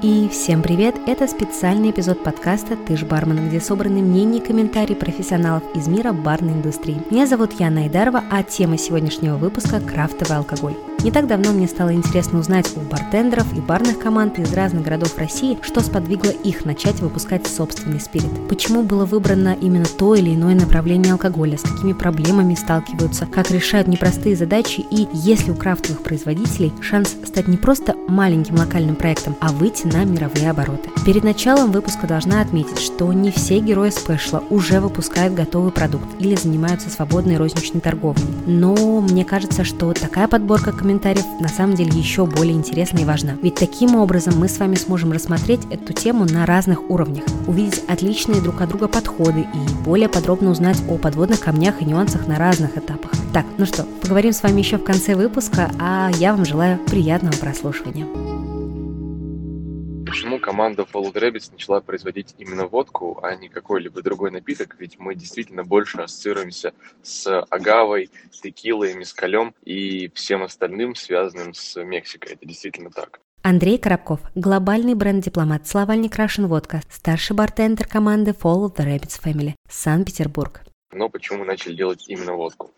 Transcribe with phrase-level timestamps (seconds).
[0.00, 0.94] И всем привет!
[1.08, 6.12] Это специальный эпизод подкаста «Ты ж бармен», где собраны мнения и комментарии профессионалов из мира
[6.12, 7.02] барной индустрии.
[7.10, 10.76] Меня зовут Яна Айдарова, а тема сегодняшнего выпуска– крафтовый алкоголь.
[11.04, 15.16] Не так давно мне стало интересно узнать у бартендеров и барных команд из разных городов
[15.16, 18.48] России, что сподвигло их начать выпускать собственный спирит.
[18.48, 23.86] Почему было выбрано именно то или иное направление алкоголя, с какими проблемами сталкиваются, как решают
[23.86, 29.36] непростые задачи и есть ли у крафтовых производителей шанс стать не просто маленьким локальным проектом,
[29.40, 30.90] а выйти на мировые обороты.
[31.06, 36.34] Перед началом выпуска должна отметить, что не все герои спешла уже выпускают готовый продукт или
[36.34, 38.26] занимаются свободной розничной торговлей.
[38.46, 43.36] Но мне кажется, что такая подборка комментариев на самом деле еще более интересна и важна.
[43.42, 48.40] Ведь таким образом мы с вами сможем рассмотреть эту тему на разных уровнях, увидеть отличные
[48.40, 52.76] друг от друга подходы и более подробно узнать о подводных камнях и нюансах на разных
[52.76, 53.12] этапах.
[53.32, 57.36] Так, ну что, поговорим с вами еще в конце выпуска, а я вам желаю приятного
[57.36, 58.57] прослушивания.
[60.08, 64.74] Почему команда Followed Rabbits начала производить именно водку, а не какой-либо другой напиток?
[64.78, 72.32] Ведь мы действительно больше ассоциируемся с агавой, текилой, мискалем и всем остальным, связанным с Мексикой.
[72.32, 73.20] Это действительно так.
[73.42, 80.62] Андрей Коробков, глобальный бренд-дипломат, словальник Russian Водка, старший бартендер команды Follow the Rabbits Family, Санкт-Петербург.
[80.90, 82.72] Но почему мы начали делать именно водку?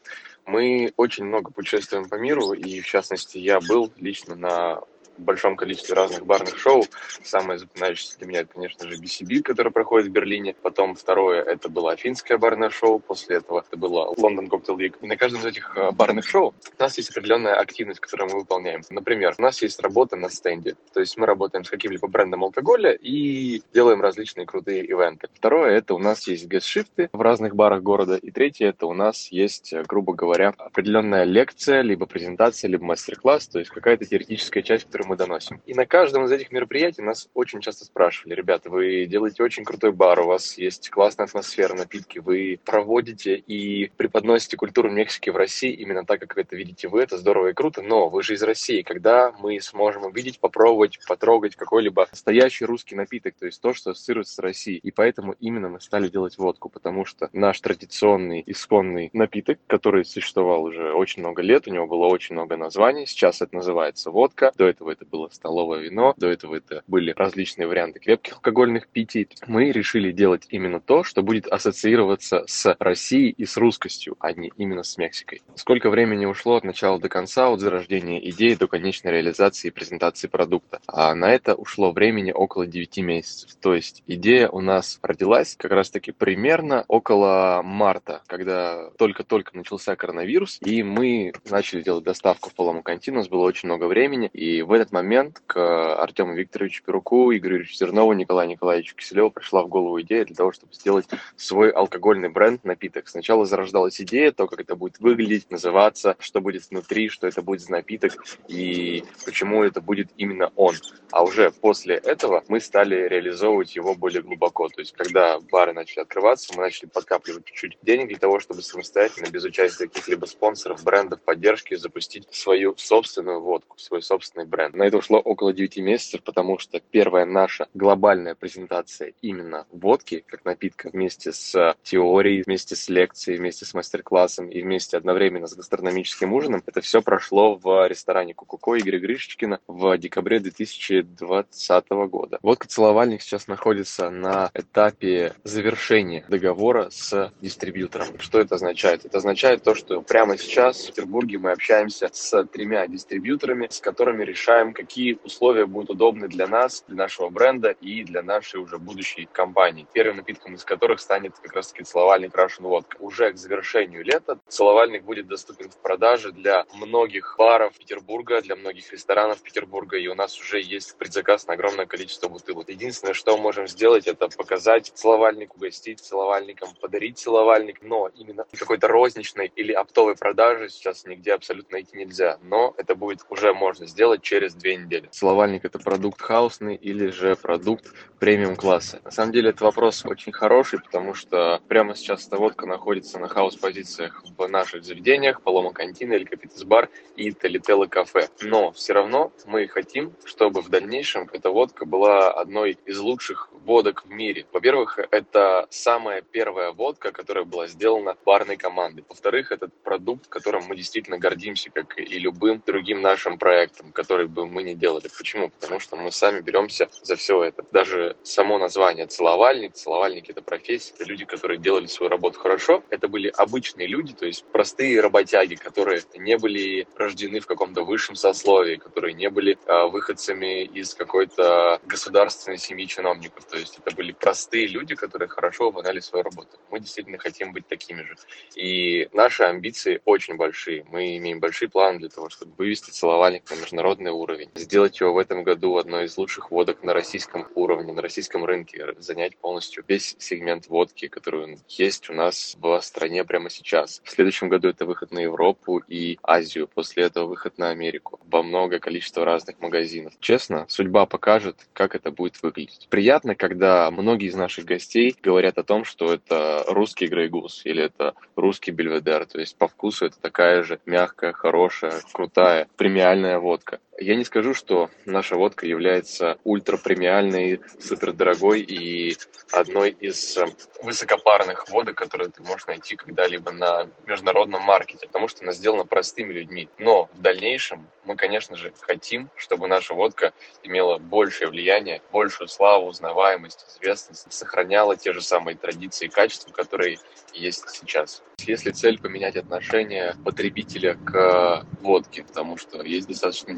[0.47, 4.81] Мы очень много путешествуем по миру, и в частности я был лично на
[5.20, 6.84] большом количестве разных барных шоу.
[7.22, 10.54] Самое запоминающееся для меня, это, конечно же, BCB, которое проходит в Берлине.
[10.62, 12.98] Потом второе, это было финское барное шоу.
[12.98, 14.94] После этого это было London Cocktail Week.
[15.00, 18.38] И на каждом из этих э, барных шоу у нас есть определенная активность, которую мы
[18.41, 18.82] выполняем.
[18.91, 20.76] Например, у нас есть работа на стенде.
[20.92, 25.28] То есть мы работаем с каким-либо брендом алкоголя и делаем различные крутые ивенты.
[25.34, 28.16] Второе, это у нас есть гестшифты в разных барах города.
[28.16, 33.48] И третье, это у нас есть, э, грубо говоря, определенная лекция, либо презентация, либо мастер-класс,
[33.48, 35.60] то есть какая-то теоретическая часть, которую мы доносим.
[35.66, 39.91] И на каждом из этих мероприятий нас очень часто спрашивали, ребята, вы делаете очень крутой
[39.91, 45.72] бар, у вас есть классная атмосфера, напитки, вы проводите и преподносите культуру Мексики в России
[45.72, 48.43] именно так, как вы это видите вы, это здорово и круто, но вы же из
[48.44, 53.91] России, когда мы сможем увидеть, попробовать, потрогать какой-либо настоящий русский напиток, то есть то, что
[53.91, 54.78] ассоциируется с Россией.
[54.78, 60.62] И поэтому именно мы стали делать водку, потому что наш традиционный, исконный напиток, который существовал
[60.62, 64.69] уже очень много лет, у него было очень много названий, сейчас это называется водка, до
[64.69, 69.28] этого это было столовое вино, до этого это были различные варианты крепких алкогольных питий.
[69.47, 74.53] Мы решили делать именно то, что будет ассоциироваться с Россией и с русскостью, а не
[74.56, 75.43] именно с Мексикой.
[75.55, 80.28] Сколько времени ушло от начала до конца, от зарождения идеи до конечной реализации и презентации
[80.28, 80.81] продукта?
[80.87, 83.55] А на это ушло времени около 9 месяцев.
[83.60, 89.97] То есть идея у нас родилась как раз таки примерно около марта, когда только-только начался
[89.97, 94.28] коронавирус, и мы начали делать доставку в Палому Канти, у нас было очень много времени,
[94.33, 95.56] и в этот момент к
[96.00, 100.52] Артему Викторовичу Перуку, Игорю Ильичу Зернову, Николаю Николаевичу Киселеву пришла в голову идея для того,
[100.52, 103.08] чтобы сделать свой алкогольный бренд напиток.
[103.08, 107.60] Сначала зарождалась идея, то, как это будет выглядеть, называться, что будет внутри, что это будет
[107.60, 108.12] за напиток
[108.48, 110.74] и почему это будет именно он.
[111.12, 114.68] А уже после этого мы стали реализовывать его более глубоко.
[114.68, 119.30] То есть, когда бары начали открываться, мы начали подкапливать чуть-чуть денег для того, чтобы самостоятельно,
[119.30, 124.69] без участия каких-либо спонсоров, брендов, поддержки, запустить свою собственную водку, свой собственный бренд.
[124.72, 130.44] На это ушло около 9 месяцев, потому что первая наша глобальная презентация именно водки, как
[130.44, 136.32] напитка, вместе с теорией, вместе с лекцией, вместе с мастер-классом и вместе одновременно с гастрономическим
[136.32, 142.38] ужином, это все прошло в ресторане Кукуко Игоря Гришечкина в декабре 2020 года.
[142.42, 148.19] Водка «Целовальник» сейчас находится на этапе завершения договора с дистрибьютором.
[148.19, 149.04] Что это означает?
[149.04, 154.25] Это означает то, что прямо сейчас в Петербурге мы общаемся с тремя дистрибьюторами, с которыми
[154.25, 159.28] решаем какие условия будут удобны для нас, для нашего бренда и для нашей уже будущей
[159.31, 159.87] компании.
[159.93, 162.97] Первым напитком из которых станет как раз таки целовальник Russian Vodka.
[162.98, 168.92] Уже к завершению лета целовальник будет доступен в продаже для многих баров Петербурга, для многих
[168.92, 172.68] ресторанов Петербурга, и у нас уже есть предзаказ на огромное количество бутылок.
[172.68, 179.51] Единственное, что можем сделать, это показать целовальник, угостить целовальником, подарить целовальник, но именно какой-то розничной
[179.57, 182.39] или оптовой продажи сейчас нигде абсолютно найти нельзя.
[182.42, 185.08] Но это будет уже можно сделать через две недели.
[185.10, 189.00] Целовальник это продукт хаусный или же продукт премиум класса?
[189.04, 193.28] На самом деле, это вопрос очень хороший, потому что прямо сейчас эта водка находится на
[193.28, 198.28] хаус-позициях в наших заведениях, Палома Кантина, Эль Капитес Бар и Талителла Кафе.
[198.42, 204.04] Но все равно мы хотим, чтобы в дальнейшем эта водка была одной из лучших водок
[204.04, 204.47] в мире.
[204.52, 209.04] Во-первых, это самая первая водка, которая была сделана барной командой.
[209.08, 214.40] Во-вторых, это продукт, которым мы действительно гордимся, как и любым другим нашим проектом, который был
[214.47, 215.09] бы мы ни делали.
[215.16, 215.51] Почему?
[215.51, 217.65] Потому что мы сами беремся за все это.
[217.72, 222.83] Даже само название целовальник, целовальник это профессия, это люди, которые делали свою работу хорошо.
[222.91, 228.16] Это были обычные люди, то есть простые работяги, которые не были рождены в каком-то высшем
[228.16, 233.45] сословии, которые не были э, выходцами из какой-то государственной семьи чиновников.
[233.45, 236.59] То есть это были простые люди, которые хорошо выполняли свою работу.
[236.71, 238.16] Мы действительно хотим быть такими же.
[238.54, 240.84] И наши амбиции очень большие.
[240.91, 245.18] Мы имеем большие планы для того, чтобы вывести целовальник на международный уровень, сделать его в
[245.18, 250.16] этом году одной из лучших водок на российском уровне, на российском рынке, занять полностью весь
[250.18, 254.00] сегмент водки, который есть у нас в стране прямо сейчас.
[254.04, 258.42] В следующем году это выход на Европу и Азию, после этого выход на Америку, во
[258.42, 260.14] много количество разных магазинов.
[260.21, 262.87] Честно, судьба покажет, как это будет выглядеть.
[262.90, 268.14] Приятно, когда многие из наших гостей говорят о том, что это русский Грейгус или это
[268.37, 273.80] русский Бельведер, то есть по вкусу это такая же мягкая, хорошая, крутая, премиальная водка.
[273.99, 279.17] Я не скажу, что наша водка является ультрапремиальной, супердорогой и
[279.50, 280.45] одной из э,
[280.83, 286.35] высокопарных водок, которые ты можешь найти когда-либо на международном маркете, потому что она сделана простыми
[286.35, 286.69] людьми.
[286.78, 292.88] Но в дальнейшем мы, конечно же, хотим, чтобы наша водка имела большее влияние, большую славу,
[292.88, 296.99] узнаваемость, известность, сохраняла те же самые традиции и качества, которые
[297.33, 298.23] есть сейчас.
[298.38, 303.52] Если цель поменять отношение потребителя к водке, потому что есть достаточно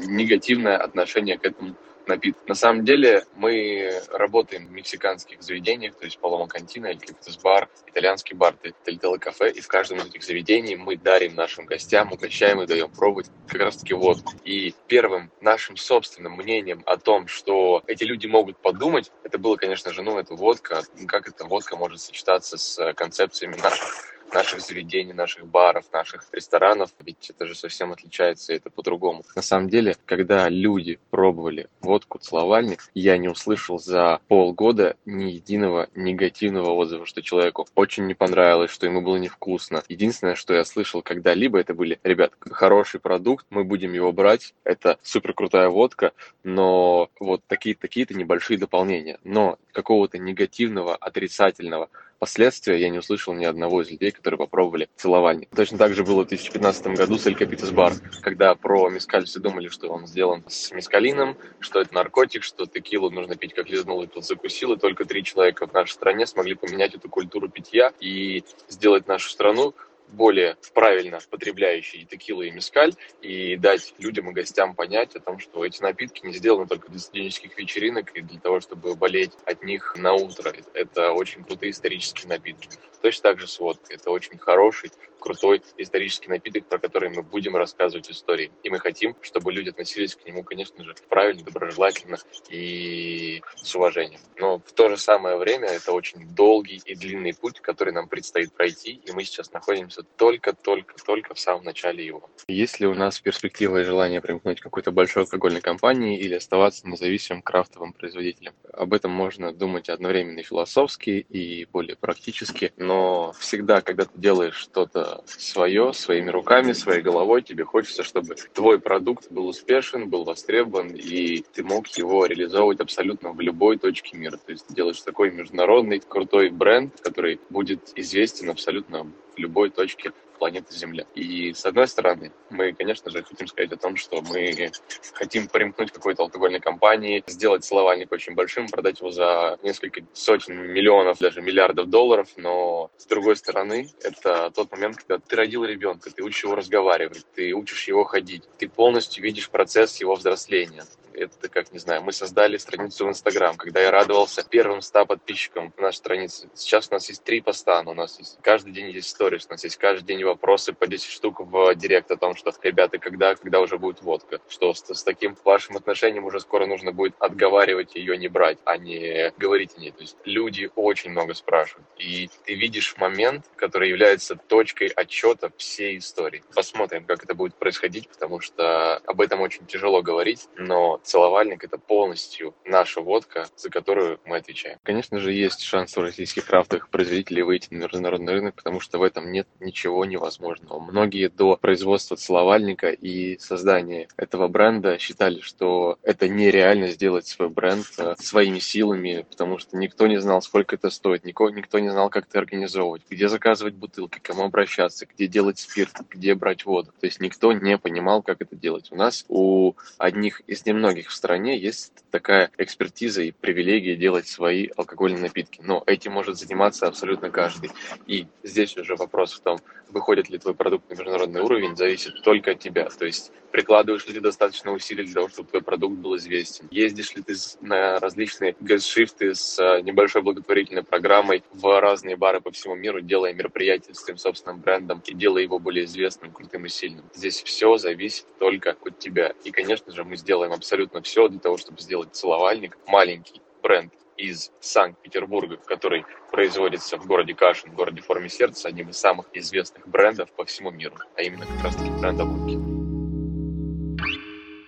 [0.53, 2.47] негативное отношение к этому напиток.
[2.49, 6.99] На самом деле мы работаем в мексиканских заведениях, то есть Палома Кантина, Эль
[7.41, 12.11] бар, итальянский бар, Тельтело кафе, и в каждом из этих заведений мы дарим нашим гостям,
[12.11, 14.33] угощаем и даем пробовать как раз таки водку.
[14.43, 19.93] И первым нашим собственным мнением о том, что эти люди могут подумать, это было, конечно
[19.93, 25.45] же, ну, это водка, как эта водка может сочетаться с концепциями наших наших заведений, наших
[25.47, 29.23] баров, наших ресторанов, ведь это же совсем отличается, и это по-другому.
[29.35, 35.89] На самом деле, когда люди пробовали водку «Целовальник», я не услышал за полгода ни единого
[35.95, 39.83] негативного отзыва, что человеку очень не понравилось, что ему было невкусно.
[39.87, 44.97] Единственное, что я слышал когда-либо, это были, ребят, хороший продукт, мы будем его брать, это
[45.03, 46.11] супер крутая водка,
[46.43, 49.19] но вот такие-то такие небольшие дополнения.
[49.23, 51.89] Но какого-то негативного, отрицательного
[52.23, 55.49] последствия я не услышал ни одного из людей, которые попробовали целовальник.
[55.53, 57.91] Точно так же было в 2015 году с Эль Капитас Бар,
[58.21, 63.09] когда про мискаль все думали, что он сделан с мискалином, что это наркотик, что текилу
[63.09, 66.55] нужно пить как лизнул и тут закусил, и только три человека в нашей стране смогли
[66.55, 69.75] поменять эту культуру питья и сделать нашу страну
[70.13, 75.65] более правильно потребляющий текилу и мескаль и дать людям и гостям понять о том, что
[75.65, 79.95] эти напитки не сделаны только для студенческих вечеринок и для того, чтобы болеть от них
[79.97, 80.53] на утро.
[80.73, 82.69] Это очень крутые исторические напитки.
[83.01, 83.97] Точно так же с водкой.
[83.97, 84.91] Это очень хороший,
[85.23, 88.51] крутой исторический напиток, про который мы будем рассказывать истории.
[88.63, 92.17] И мы хотим, чтобы люди относились к нему, конечно же, правильно, доброжелательно
[92.49, 94.19] и с уважением.
[94.37, 98.53] Но в то же самое время это очень долгий и длинный путь, который нам предстоит
[98.53, 102.29] пройти, и мы сейчас находимся только-только-только в самом начале его.
[102.47, 106.87] Есть ли у нас перспектива и желание примкнуть к какой-то большой алкогольной компании или оставаться
[106.87, 108.53] независимым крафтовым производителем?
[108.71, 114.55] Об этом можно думать одновременно и философски, и более практически, но всегда, когда ты делаешь
[114.55, 120.91] что-то свое, своими руками, своей головой, тебе хочется, чтобы твой продукт был успешен, был востребован,
[120.95, 124.37] и ты мог его реализовывать абсолютно в любой точке мира.
[124.37, 130.73] То есть ты делаешь такой международный крутой бренд, который будет известен абсолютно любой точке планеты
[130.73, 131.05] Земля.
[131.15, 134.71] И с одной стороны, мы, конечно же, хотим сказать о том, что мы
[135.13, 140.55] хотим примкнуть к какой-то алкогольной компании, сделать целовальник очень большим, продать его за несколько сотен
[140.71, 146.09] миллионов, даже миллиардов долларов, но с другой стороны, это тот момент, когда ты родил ребенка,
[146.11, 151.49] ты учишь его разговаривать, ты учишь его ходить, ты полностью видишь процесс его взросления это
[151.49, 155.97] как, не знаю, мы создали страницу в Инстаграм, когда я радовался первым 100 подписчикам нашей
[155.97, 156.49] страницы.
[156.53, 159.51] Сейчас у нас есть три поста, но у нас есть каждый день есть сторис, у
[159.51, 163.35] нас есть каждый день вопросы по 10 штук в директ о том, что, ребята, когда,
[163.35, 167.95] когда уже будет водка, что с, с таким вашим отношением уже скоро нужно будет отговаривать
[167.95, 169.91] ее не брать, а не говорить о ней.
[169.91, 175.97] То есть люди очень много спрашивают, и ты видишь момент, который является точкой отчета всей
[175.97, 176.43] истории.
[176.53, 181.77] Посмотрим, как это будет происходить, потому что об этом очень тяжело говорить, но целовальник– это
[181.77, 184.79] полностью наша водка, за которую мы отвечаем.
[184.83, 189.03] Конечно же, есть шанс у российских крафтовых производителей выйти на международный рынок, потому что в
[189.03, 190.79] этом нет ничего невозможного.
[190.79, 197.85] Многие до производства целовальника и создания этого бренда считали, что это нереально сделать свой бренд
[197.97, 202.09] э, своими силами, потому что никто не знал, сколько это стоит, никто, никто не знал,
[202.09, 206.91] как это организовывать, где заказывать бутылки, кому обращаться, где делать спирт, где брать воду.
[206.99, 208.91] То есть никто не понимал, как это делать.
[208.91, 214.69] У нас у одних из немногих в стране есть такая экспертиза и привилегия делать свои
[214.77, 215.61] алкогольные напитки.
[215.63, 217.71] Но этим может заниматься абсолютно каждый.
[218.05, 219.59] И здесь уже вопрос в том,
[220.03, 222.89] выходит ли твой продукт на международный уровень, зависит только от тебя.
[222.89, 226.67] То есть прикладываешь ли ты достаточно усилий для того, чтобы твой продукт был известен.
[226.71, 232.51] Ездишь ли ты на различные гестшифты с а, небольшой благотворительной программой в разные бары по
[232.51, 236.69] всему миру, делая мероприятия с твоим собственным брендом и делая его более известным, крутым и
[236.69, 237.05] сильным.
[237.13, 239.33] Здесь все зависит только от тебя.
[239.45, 244.51] И, конечно же, мы сделаем абсолютно все для того, чтобы сделать целовальник маленький бренд из
[244.59, 250.31] Санкт-Петербурга, который производится в городе Кашин, в городе форме сердца, одним из самых известных брендов
[250.31, 252.73] по всему миру, а именно как раз таки бренда водки.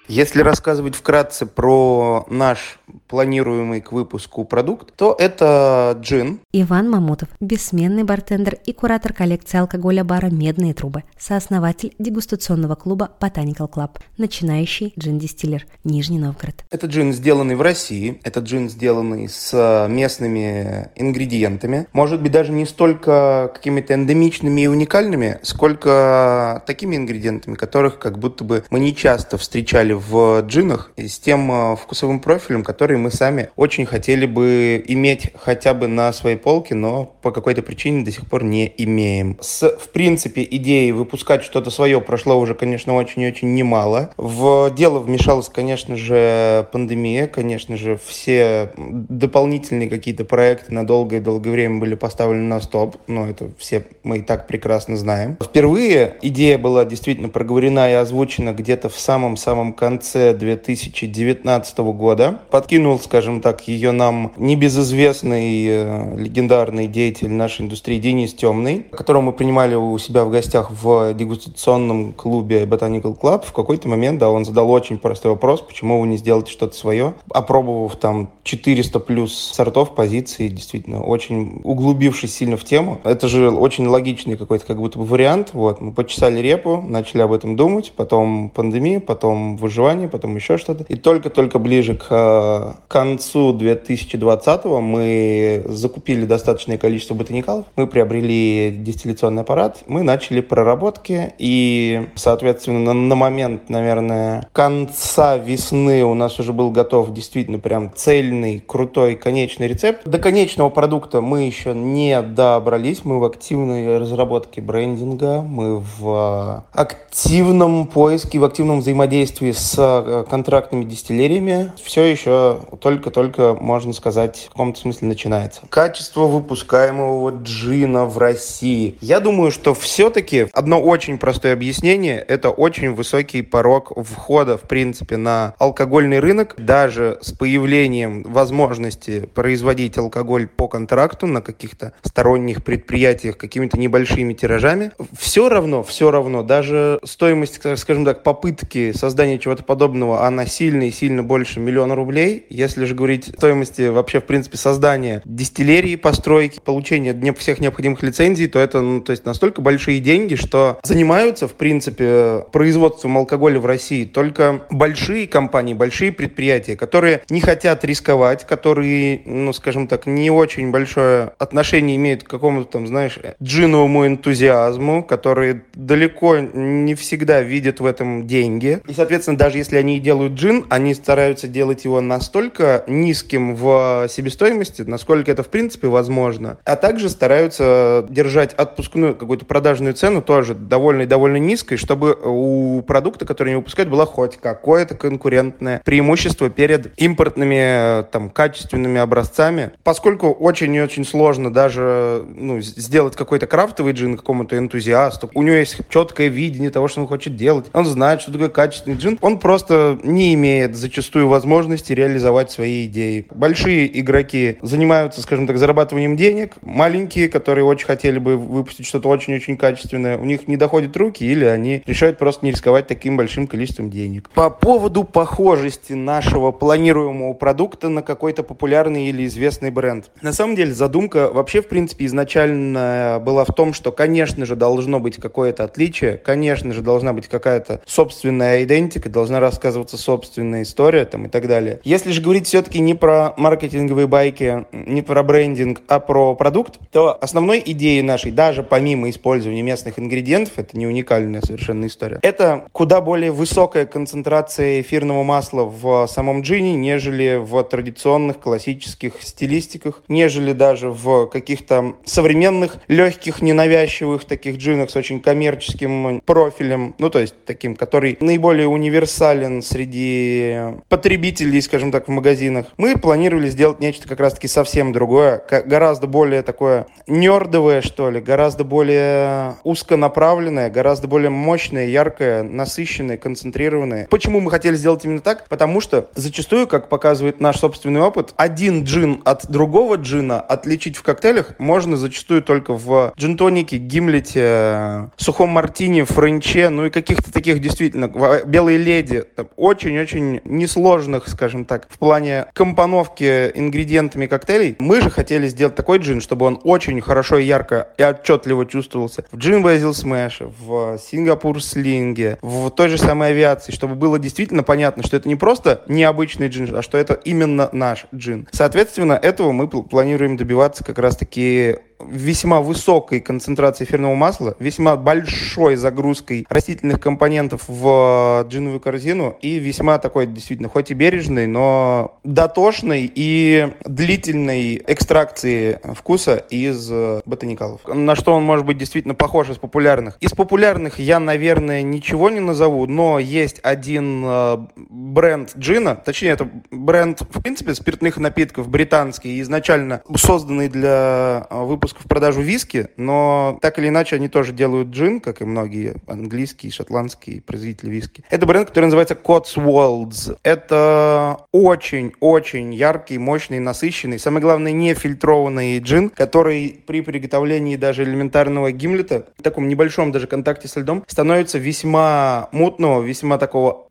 [0.08, 6.40] Если рассказывать вкратце про наш планируемый к выпуску продукт, то это джин.
[6.52, 13.70] Иван Мамутов, бессменный бартендер и куратор коллекции алкоголя бара «Медные трубы», сооснователь дегустационного клуба Botanical
[13.70, 16.66] Club, начинающий джин-дистиллер, Нижний Новгород.
[16.72, 22.66] Это джин, сделанный в России, это джин, сделанный с местными ингредиентами, может быть, даже не
[22.66, 29.38] столько какими-то эндемичными и уникальными, сколько такими ингредиентами, которых как будто бы мы не часто
[29.38, 34.84] встречали в джинах, и с тем э, вкусовым профилем, который мы сами очень хотели бы
[34.88, 39.38] иметь хотя бы на своей полке, но по какой-то причине до сих пор не имеем.
[39.42, 44.12] С, в принципе, идеей выпускать что-то свое прошло уже, конечно, очень и очень немало.
[44.18, 51.22] В дело вмешалась, конечно же, пандемия, конечно же, все дополнительные какие-то проекты на долгое и
[51.22, 55.38] долгое время были поставлены на стоп, но это все мы и так прекрасно знаем.
[55.42, 62.42] Впервые идея была действительно проговорена и озвучена где-то в самом-самом конце 2019 года.
[62.75, 69.32] Подкинул, скажем так, ее нам небезызвестный э, легендарный деятель нашей индустрии Денис Темный, которого мы
[69.32, 73.46] принимали у себя в гостях в дегустационном клубе Botanical Club.
[73.46, 77.13] В какой-то момент, да, он задал очень простой вопрос, почему вы не сделаете что-то свое.
[77.29, 83.00] Опробовав там 400 плюс сортов, позиций, действительно, очень углубившись сильно в тему.
[83.05, 85.51] Это же очень логичный какой-то как будто бы вариант.
[85.53, 90.84] Вот, мы почесали репу, начали об этом думать, потом пандемия, потом выживание потом еще что-то.
[90.89, 99.42] И только-только ближе к э, концу 2020 мы закупили достаточное количество ботаникалов, мы приобрели дистилляционный
[99.42, 106.72] аппарат, мы начали проработки, и, соответственно, на, момент, наверное, конца весны у нас уже был
[106.72, 110.08] готов действительно прям цельный, крутой, конечный рецепт.
[110.08, 116.80] До конечного продукта мы еще не добрались, мы в активной разработке брендинга, мы в э,
[116.80, 122.45] активном поиске, в активном взаимодействии с э, контрактными дистиллериями все еще
[122.80, 125.62] только-только, можно сказать, в каком-то смысле начинается.
[125.70, 128.98] Качество выпускаемого джина в России.
[129.02, 135.18] Я думаю, что все-таки одно очень простое объяснение– это очень высокий порог входа, в принципе,
[135.18, 136.56] на алкогольный рынок.
[136.58, 144.92] Даже с появлением возможности производить алкоголь по контракту на каких-то сторонних предприятиях какими-то небольшими тиражами,
[145.18, 150.92] все равно, все равно, даже стоимость, скажем так, попытки создания чего-то подобного, она сильно и
[150.92, 152.35] сильно больше миллиона рублей.
[152.50, 158.48] Если же говорить о стоимости вообще, в принципе, создания дистиллерии, постройки, получения всех необходимых лицензий,
[158.48, 163.65] то это ну, то есть настолько большие деньги, что занимаются, в принципе, производством алкоголя в
[163.65, 170.32] России только большие компании, большие предприятия, которые не хотят рисковать, которые, ну, скажем так, не
[170.32, 177.80] очень большое отношение имеют к какому-то там, знаешь, джиновому энтузиазму, которые далеко не всегда видят
[177.80, 178.80] в этом деньги.
[178.88, 184.82] И, соответственно, даже если они делают джин, они стараются делать его настолько низким в себестоимости,
[184.82, 191.03] насколько это в принципе возможно, а также стараются держать отпускную какую-то продажную цену тоже довольно
[191.03, 197.00] и довольно низкой, чтобы у продукта, который они выпускают, было хоть какое-то конкурентное преимущество перед
[197.00, 199.74] импортными там качественными образцами.
[199.84, 205.58] Поскольку очень и очень сложно даже ну, сделать какой-то крафтовый джин какому-то энтузиасту, у него
[205.58, 209.38] есть четкое видение того, что он хочет делать, он знает, что такое качественный джин, он
[209.38, 213.25] просто не имеет зачастую возможности реализовать продавать свои идеи.
[213.31, 216.55] Большие игроки занимаются, скажем так, зарабатыванием денег.
[216.62, 221.45] Маленькие, которые очень хотели бы выпустить что-то очень-очень качественное, у них не доходят руки или
[221.45, 224.29] они решают просто не рисковать таким большим количеством денег.
[224.31, 230.10] По поводу похожести нашего планируемого продукта на какой-то популярный или известный бренд.
[230.22, 235.00] На самом деле задумка вообще, в принципе, изначально была в том, что, конечно же, должно
[235.00, 241.25] быть какое-то отличие, конечно же, должна быть какая-то собственная идентика, должна рассказываться собственная история там,
[241.25, 241.79] и так далее.
[241.84, 247.18] Если же говорить все-таки не про маркетинговые байки, не про брендинг, а про продукт, то
[247.20, 253.02] основной идеей нашей, даже помимо использования местных ингредиентов, это не уникальная совершенно история, это куда
[253.02, 260.90] более высокая концентрация эфирного масла в самом джине, нежели в традиционных классических стилистиках, нежели даже
[260.90, 267.76] в каких-то современных, легких, ненавязчивых таких джинах с очень коммерческим профилем, ну, то есть таким,
[267.76, 270.58] который наиболее универсален среди
[270.90, 272.66] потребителей, скажем так, в магазинах.
[272.75, 278.66] Мы планировали сделать нечто как раз-таки совсем другое, гораздо более такое нердовое, что ли, гораздо
[278.66, 284.08] более узконаправленное, гораздо более мощное, яркое, насыщенное, концентрированное.
[284.10, 285.48] Почему мы хотели сделать именно так?
[285.48, 291.04] Потому что зачастую, как показывает наш собственный опыт, один джин от другого джина отличить в
[291.04, 298.12] коктейлях можно зачастую только в джин-тонике, гимлете, сухом мартине, френче, ну и каких-то таких действительно,
[298.46, 299.24] белые леди,
[299.56, 304.75] очень-очень несложных, скажем так, в плане компоновки ингредиентами коктейлей.
[304.80, 309.38] Мы же хотели сделать такой джин, чтобы он очень хорошо ярко и отчетливо чувствовался в
[309.38, 315.04] джин Basil Smash, в Сингапур Слинге, в той же самой авиации, чтобы было действительно понятно,
[315.04, 318.48] что это не просто необычный джин, а что это именно наш джин.
[318.51, 326.46] Соответственно, этого мы планируем добиваться как раз-таки весьма высокой концентрацией эфирного масла, весьма большой загрузкой
[326.50, 333.74] растительных компонентов в джиновую корзину и весьма такой действительно хоть и бережной, но дотошной и
[333.86, 336.92] длительной экстракции вкуса из
[337.25, 337.82] ботаникалов.
[337.88, 340.18] На что он может быть действительно похож из популярных?
[340.20, 346.50] Из популярных я, наверное, ничего не назову, но есть один э, бренд джина, точнее, это
[346.72, 353.60] бренд, в принципе, спиртных напитков британский, изначально созданный для выпуска выпуск в продажу виски, но
[353.62, 358.24] так или иначе они тоже делают джин, как и многие английские, шотландские производители виски.
[358.32, 360.36] Это бренд, который называется Cotswolds.
[360.42, 368.72] Это очень-очень яркий, мощный, насыщенный, самое главное, не фильтрованный джин, который при приготовлении даже элементарного
[368.72, 373.88] гимлета, в таком небольшом даже контакте со льдом, становится весьма мутного, весьма такого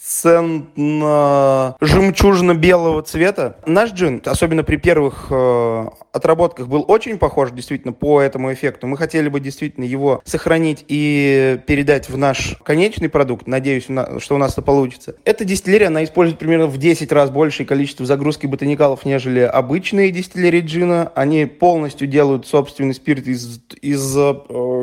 [0.00, 3.56] аполис жемчужно-белого цвета.
[3.66, 8.86] Наш джин, особенно при первых э, отработках, был очень похож действительно по этому эффекту.
[8.86, 13.46] Мы хотели бы действительно его сохранить и передать в наш конечный продукт.
[13.46, 15.16] Надеюсь, что у нас это получится.
[15.24, 20.62] Эта дистиллерия, она использует примерно в 10 раз большее количество загрузки ботаникалов, нежели обычные дистиллерии
[20.62, 21.12] джина.
[21.14, 24.34] Они полностью делают собственный спирт из, из э,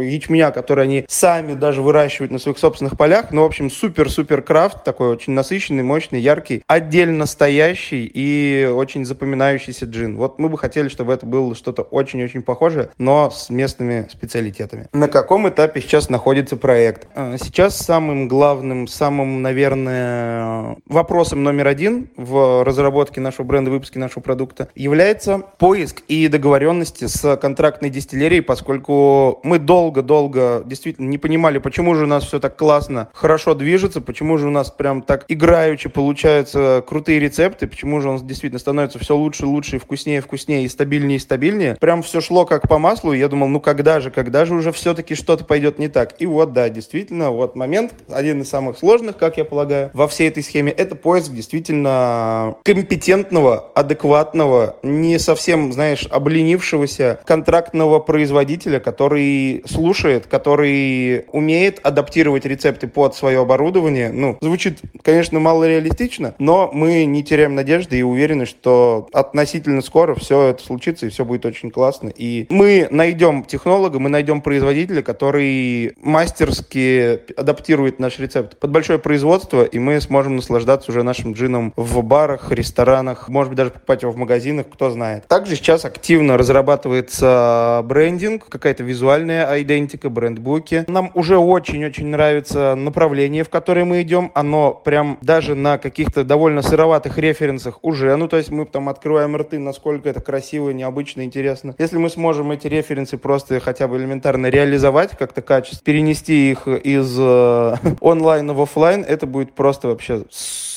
[0.03, 3.31] ячменя, который они сами даже выращивают на своих собственных полях.
[3.31, 9.85] Ну, в общем, супер-супер крафт такой очень насыщенный, мощный, яркий, отдельно стоящий и очень запоминающийся
[9.85, 10.17] джин.
[10.17, 14.87] Вот мы бы хотели, чтобы это было что-то очень-очень похожее, но с местными специалитетами.
[14.93, 17.07] На каком этапе сейчас находится проект?
[17.15, 24.21] А, сейчас самым главным, самым, наверное, вопросом номер один в разработке нашего бренда, выпуске нашего
[24.21, 31.95] продукта является поиск и договоренности с контрактной дистиллерией, поскольку мы долго-долго действительно не понимали, почему
[31.95, 35.89] же у нас все так классно, хорошо движется, почему же у нас прям так играючи
[35.89, 41.17] получаются крутые рецепты, почему же он действительно становится все лучше, лучше, вкуснее, вкуснее, и стабильнее,
[41.17, 41.75] и стабильнее.
[41.79, 44.71] Прям все шло как по маслу, и я думал, ну когда же, когда же уже
[44.71, 46.15] все-таки что-то пойдет не так.
[46.19, 50.29] И вот, да, действительно, вот момент, один из самых сложных, как я полагаю, во всей
[50.29, 60.27] этой схеме, это поиск действительно компетентного, адекватного, не совсем, знаешь, обленившегося контрактного производителя, который слушает,
[60.27, 64.11] который умеет адаптировать рецепты под свое оборудование.
[64.11, 70.15] Ну, звучит конечно, мало реалистично, но мы не теряем надежды и уверены, что относительно скоро
[70.15, 72.11] все это случится и все будет очень классно.
[72.15, 79.63] И мы найдем технолога, мы найдем производителя, который мастерски адаптирует наш рецепт под большое производство,
[79.63, 84.11] и мы сможем наслаждаться уже нашим джином в барах, ресторанах, может быть, даже покупать его
[84.11, 85.27] в магазинах, кто знает.
[85.27, 90.85] Также сейчас активно разрабатывается брендинг, какая-то визуальная идентика, брендбуки.
[90.87, 94.31] Нам уже очень-очень нравится направление, в которое мы идем.
[94.33, 99.35] Оно прям даже на каких-то довольно сыроватых референсах уже, ну, то есть мы там открываем
[99.35, 101.75] рты, насколько это красиво, необычно, интересно.
[101.77, 107.15] Если мы сможем эти референсы просто хотя бы элементарно реализовать как-то качественно, перенести их из
[107.19, 110.23] э, онлайна в офлайн, это будет просто вообще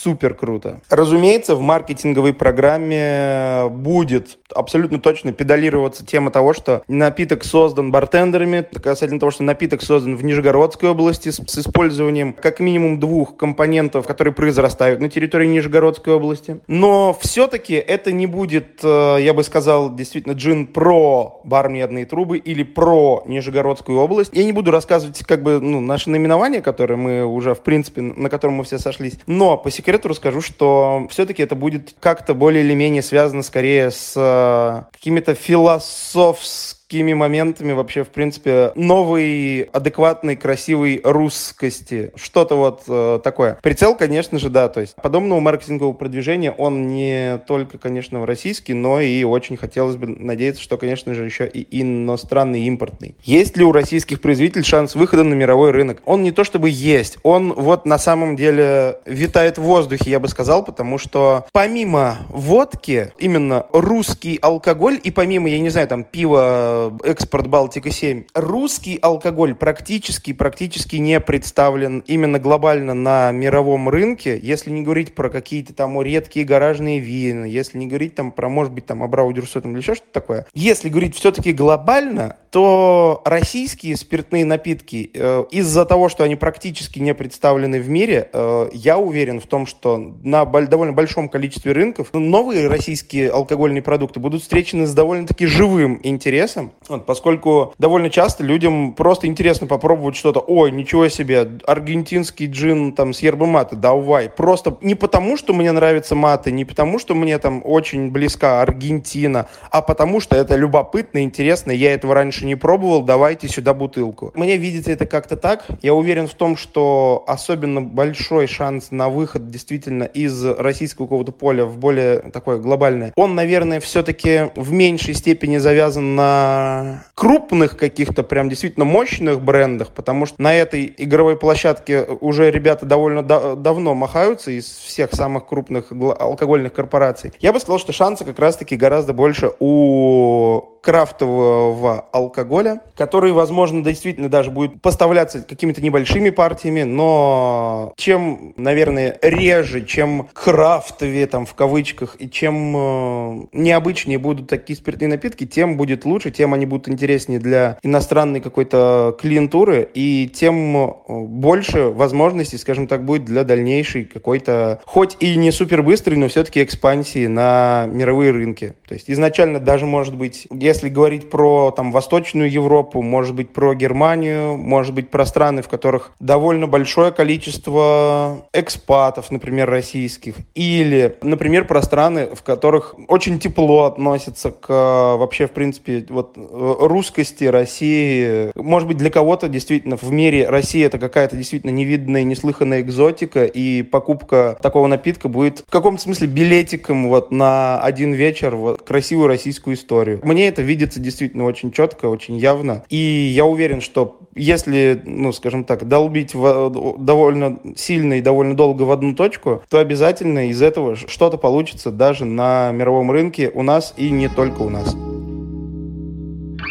[0.03, 0.81] супер круто.
[0.89, 9.21] Разумеется, в маркетинговой программе будет абсолютно точно педалироваться тема того, что напиток создан бартендерами, касательно
[9.21, 14.35] того, что напиток создан в Нижегородской области с, с использованием как минимум двух компонентов, которые
[14.35, 16.61] произрастают на территории Нижегородской области.
[16.67, 22.39] Но все-таки это не будет, э, я бы сказал, действительно джин про бар медные трубы
[22.39, 24.31] или про Нижегородскую область.
[24.35, 28.29] Я не буду рассказывать как бы ну, наши наименования, которые мы уже, в принципе, на
[28.29, 29.19] котором мы все сошлись.
[29.27, 34.15] Но по секрету расскажу, что все-таки это будет как-то более или менее связано скорее с
[34.17, 42.11] э, какими-то философскими какими моментами вообще, в принципе, новой, адекватной, красивой русскости.
[42.17, 43.57] Что-то вот э, такое.
[43.63, 44.69] Прицел, конечно же, да.
[44.69, 50.09] То есть подобного маркетингового продвижения, он не только, конечно, российский, но и очень хотелось бы
[50.09, 53.15] надеяться, что, конечно же, еще и иностранный, импортный.
[53.23, 56.03] Есть ли у российских производителей шанс выхода на мировой рынок?
[56.07, 60.27] Он не то чтобы есть, он вот на самом деле витает в воздухе, я бы
[60.27, 66.80] сказал, потому что помимо водки, именно русский алкоголь и помимо, я не знаю, там, пива
[67.05, 68.27] экспорт Балтика-7.
[68.35, 75.31] Русский алкоголь практически, практически не представлен именно глобально на мировом рынке, если не говорить про
[75.31, 79.61] какие-то там редкие гаражные вины, если не говорить там про, может быть, там Абрау Дюрсо
[79.61, 80.47] или еще что-то такое.
[80.55, 87.15] Если говорить все-таки глобально, то российские спиртные напитки, э, из-за того, что они практически не
[87.15, 92.69] представлены в мире, э, я уверен в том, что на довольно большом количестве рынков новые
[92.69, 99.29] российские алкогольные продукты будут встречены с довольно-таки живым интересом, вот, поскольку довольно часто людям просто
[99.29, 104.29] интересно попробовать что-то, ой, ничего себе, аргентинский джин там с ербы маты, давай.
[104.29, 109.47] Просто не потому, что мне нравятся маты, не потому, что мне там очень близка Аргентина,
[109.71, 114.33] а потому, что это любопытно, интересно, я этого раньше раньше не пробовал, давайте сюда бутылку.
[114.35, 115.67] Мне видится это как-то так.
[115.83, 121.65] Я уверен в том, что особенно большой шанс на выход действительно из российского какого-то поля
[121.65, 123.13] в более такое глобальное.
[123.17, 130.27] Он, наверное, все-таки в меньшей степени завязан на крупных каких-то прям действительно мощных брендах, потому
[130.27, 135.93] что на этой игровой площадке уже ребята довольно да- давно махаются из всех самых крупных
[135.93, 137.33] алкогольных корпораций.
[137.41, 144.29] Я бы сказал, что шансы как раз-таки гораздо больше у крафтового алкоголя, который, возможно, действительно
[144.29, 152.17] даже будет поставляться какими-то небольшими партиями, но чем, наверное, реже, чем крафтовее, там, в кавычках,
[152.19, 157.41] и чем э, необычнее будут такие спиртные напитки, тем будет лучше, тем они будут интереснее
[157.41, 164.81] для иностранной какой-то клиентуры, и тем э, больше возможностей, скажем так, будет для дальнейшей какой-то,
[164.87, 168.75] хоть и не супер быстрой, но все-таки экспансии на мировые рынки.
[168.89, 173.75] То есть изначально даже, может быть, если говорить про там Восточную Европу, может быть, про
[173.75, 181.67] Германию, может быть, про страны, в которых довольно большое количество экспатов, например, российских, или, например,
[181.67, 188.53] про страны, в которых очень тепло относятся к вообще, в принципе, вот русскости России.
[188.55, 193.83] Может быть, для кого-то действительно в мире Россия это какая-то действительно невиданная, неслыханная экзотика, и
[193.83, 199.75] покупка такого напитка будет в каком-то смысле билетиком вот на один вечер в красивую российскую
[199.75, 200.21] историю.
[200.23, 202.85] Мне это видится действительно очень четко, очень явно.
[202.89, 208.83] И я уверен, что если, ну, скажем так, долбить в, довольно сильно и довольно долго
[208.83, 213.95] в одну точку, то обязательно из этого что-то получится даже на мировом рынке у нас
[213.97, 214.97] и не только у нас.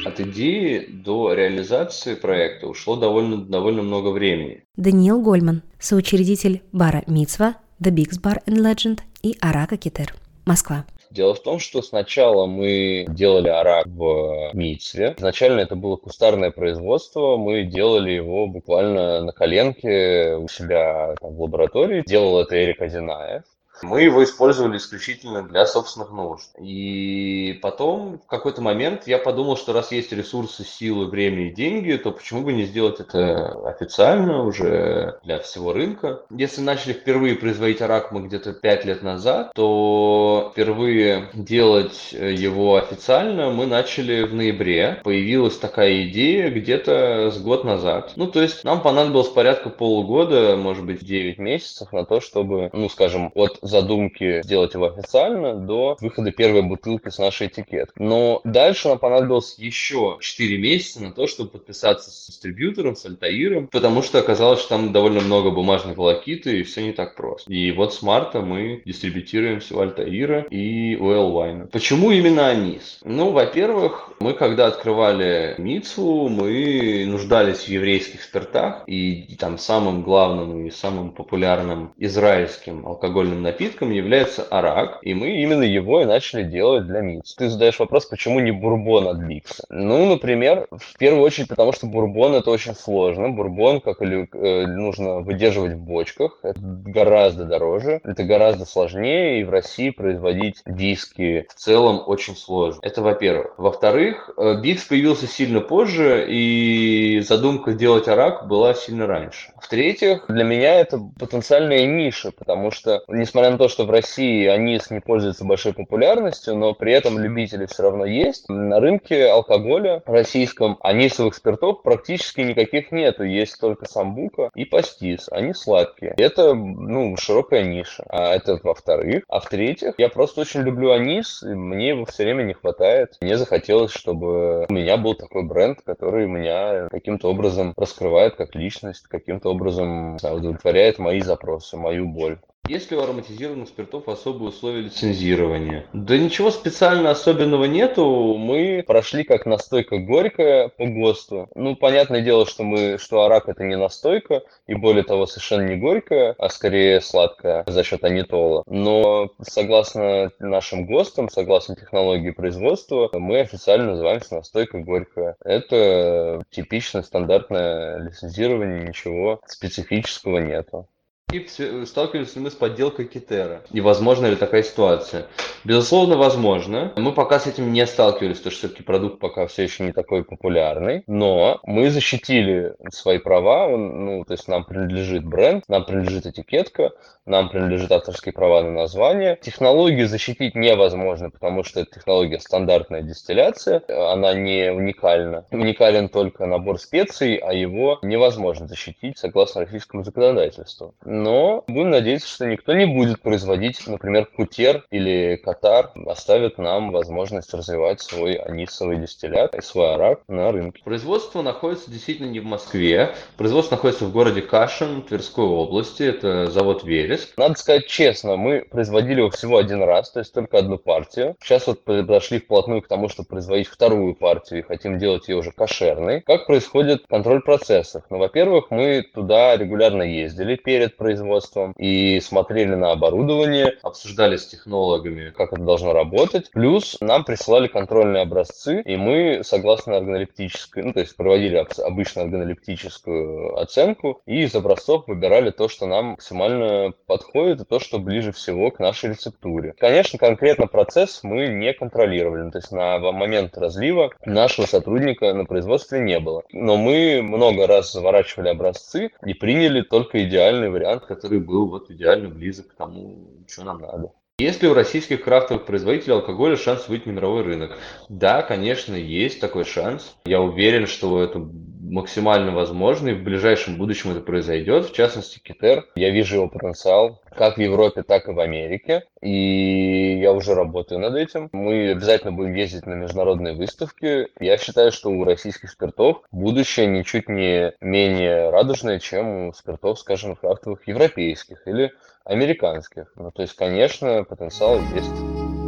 [0.05, 4.63] От идеи до реализации проекта ушло довольно, довольно много времени.
[4.77, 10.13] Даниил Гольман, соучредитель бара Мицва, The Bigs Bar and Legend и Арака Китер,
[10.45, 10.85] Москва.
[11.11, 15.15] Дело в том, что сначала мы делали арак в Митсве.
[15.17, 17.35] Изначально это было кустарное производство.
[17.37, 22.03] Мы делали его буквально на коленке у себя там, в лаборатории.
[22.05, 23.43] Делал это Эрик Азинаев.
[23.81, 26.49] Мы его использовали исключительно для собственных нужд.
[26.59, 31.93] И потом, в какой-то момент, я подумал, что раз есть ресурсы, силы, время и деньги,
[31.93, 36.23] то почему бы не сделать это официально уже для всего рынка.
[36.29, 43.49] Если начали впервые производить арак мы где-то 5 лет назад, то впервые делать его официально
[43.49, 45.01] мы начали в ноябре.
[45.03, 48.13] Появилась такая идея где-то с год назад.
[48.15, 52.89] Ну, то есть нам понадобилось порядка полугода, может быть, 9 месяцев на то, чтобы, ну,
[52.89, 58.05] скажем, от задумки сделать его официально до выхода первой бутылки с нашей этикеткой.
[58.05, 63.67] Но дальше нам понадобилось еще 4 месяца на то, чтобы подписаться с дистрибьютором, с Альтаиром,
[63.67, 67.51] потому что оказалось, что там довольно много бумажной волокиты, и все не так просто.
[67.51, 71.67] И вот с марта мы дистрибьютируемся у Альтаира и у Элвайна.
[71.67, 72.99] Почему именно Анис?
[73.03, 80.65] Ну, во-первых, мы когда открывали Мицу, мы нуждались в еврейских спиртах, и там самым главным
[80.65, 86.85] и самым популярным израильским алкогольным напитком является арак, и мы именно его и начали делать
[86.85, 87.35] для Мицу.
[87.37, 89.63] Ты задаешь вопрос, почему не бурбон от Бикса?
[89.69, 93.29] Ну, например, в первую очередь потому, что бурбон это очень сложно.
[93.29, 99.43] Бурбон, как и э, нужно выдерживать в бочках, это гораздо дороже, это гораздо сложнее, и
[99.43, 102.79] в России производить виски в целом очень сложно.
[102.83, 103.53] Это во-первых.
[103.57, 109.51] Во-вторых, э, Бикс появился сильно позже, и задумка делать арак была сильно раньше.
[109.61, 114.89] В-третьих, для меня это потенциальная ниша, потому что, несмотря на то, что в России анис
[114.91, 118.47] не пользуется большой популярностью, но при этом любители все равно есть.
[118.49, 123.23] На рынке алкоголя российском анисовых спиртов практически никаких нету.
[123.23, 125.27] Есть только самбука и пастис.
[125.31, 126.13] Они сладкие.
[126.17, 128.03] Это, ну, широкая ниша.
[128.09, 129.23] А это во-вторых.
[129.27, 133.17] А в-третьих, я просто очень люблю анис, и мне его все время не хватает.
[133.21, 139.07] Мне захотелось, чтобы у меня был такой бренд, который меня каким-то образом раскрывает как личность,
[139.07, 142.37] каким-то образом удовлетворяет мои запросы, мою боль.
[142.69, 145.87] Есть ли у ароматизированных спиртов особые условия лицензирования?
[145.91, 148.35] Да ничего специально особенного нету.
[148.37, 151.49] Мы прошли как настойка горькая по ГОСТу.
[151.55, 155.77] Ну, понятное дело, что мы, что арак это не настойка, и более того, совершенно не
[155.77, 158.61] горькая, а скорее сладкая за счет анитола.
[158.67, 165.37] Но согласно нашим ГОСТам, согласно технологии производства, мы официально называемся настойка горькая.
[165.43, 170.87] Это типичное стандартное лицензирование, ничего специфического нету.
[171.31, 171.45] И
[171.85, 173.61] сталкивались ли мы с подделкой Китера?
[173.71, 175.27] И возможно ли такая ситуация?
[175.63, 176.91] Безусловно, возможно.
[176.95, 180.23] Мы пока с этим не сталкивались, потому что все-таки продукт пока все еще не такой
[180.23, 181.03] популярный.
[181.05, 183.67] Но мы защитили свои права.
[183.77, 186.93] ну, то есть нам принадлежит бренд, нам принадлежит этикетка,
[187.27, 189.37] нам принадлежит авторские права на название.
[189.39, 193.83] Технологию защитить невозможно, потому что это технология стандартная дистилляция.
[193.87, 195.45] Она не уникальна.
[195.51, 202.45] Уникален только набор специй, а его невозможно защитить согласно российскому законодательству но будем надеяться, что
[202.45, 209.55] никто не будет производить, например, кутер или катар, оставит нам возможность развивать свой анисовый дистиллят
[209.55, 210.81] и свой арак на рынке.
[210.83, 216.83] Производство находится действительно не в Москве, производство находится в городе Кашин, Тверской области, это завод
[216.83, 217.37] Вереск.
[217.37, 221.35] Надо сказать честно, мы производили его всего один раз, то есть только одну партию.
[221.41, 225.51] Сейчас вот подошли вплотную к тому, чтобы производить вторую партию и хотим делать ее уже
[225.51, 226.21] кошерной.
[226.21, 228.03] Как происходит контроль процессов?
[228.09, 234.45] Ну, во-первых, мы туда регулярно ездили перед производством производством и смотрели на оборудование, обсуждали с
[234.45, 236.51] технологами, как это должно работать.
[236.51, 243.59] Плюс нам присылали контрольные образцы, и мы, согласно органолептической, ну, то есть проводили обычно органолептическую
[243.59, 248.69] оценку, и из образцов выбирали то, что нам максимально подходит, и то, что ближе всего
[248.69, 249.73] к нашей рецептуре.
[249.79, 256.01] Конечно, конкретно процесс мы не контролировали, то есть на момент разлива нашего сотрудника на производстве
[256.01, 256.43] не было.
[256.51, 261.89] Но мы много раз заворачивали образцы и приняли только идеальный вариант вариант, который был вот
[261.89, 264.11] идеально близок к тому, что нам надо.
[264.39, 267.77] Есть ли у российских крафтовых производителей алкоголя шанс выйти на мировой рынок?
[268.07, 270.15] Да, конечно, есть такой шанс.
[270.25, 271.39] Я уверен, что это
[271.89, 274.85] максимально возможно, и в ближайшем будущем это произойдет.
[274.85, 279.03] В частности, Китер, я вижу его потенциал как в Европе, так и в Америке.
[279.21, 281.49] И я уже работаю над этим.
[281.51, 284.27] Мы обязательно будем ездить на международные выставки.
[284.39, 290.35] Я считаю, что у российских спиртов будущее ничуть не менее радужное, чем у спиртов, скажем,
[290.35, 291.91] крафтовых европейских или
[292.23, 293.11] американских.
[293.15, 295.58] Ну, то есть, конечно, потенциал есть.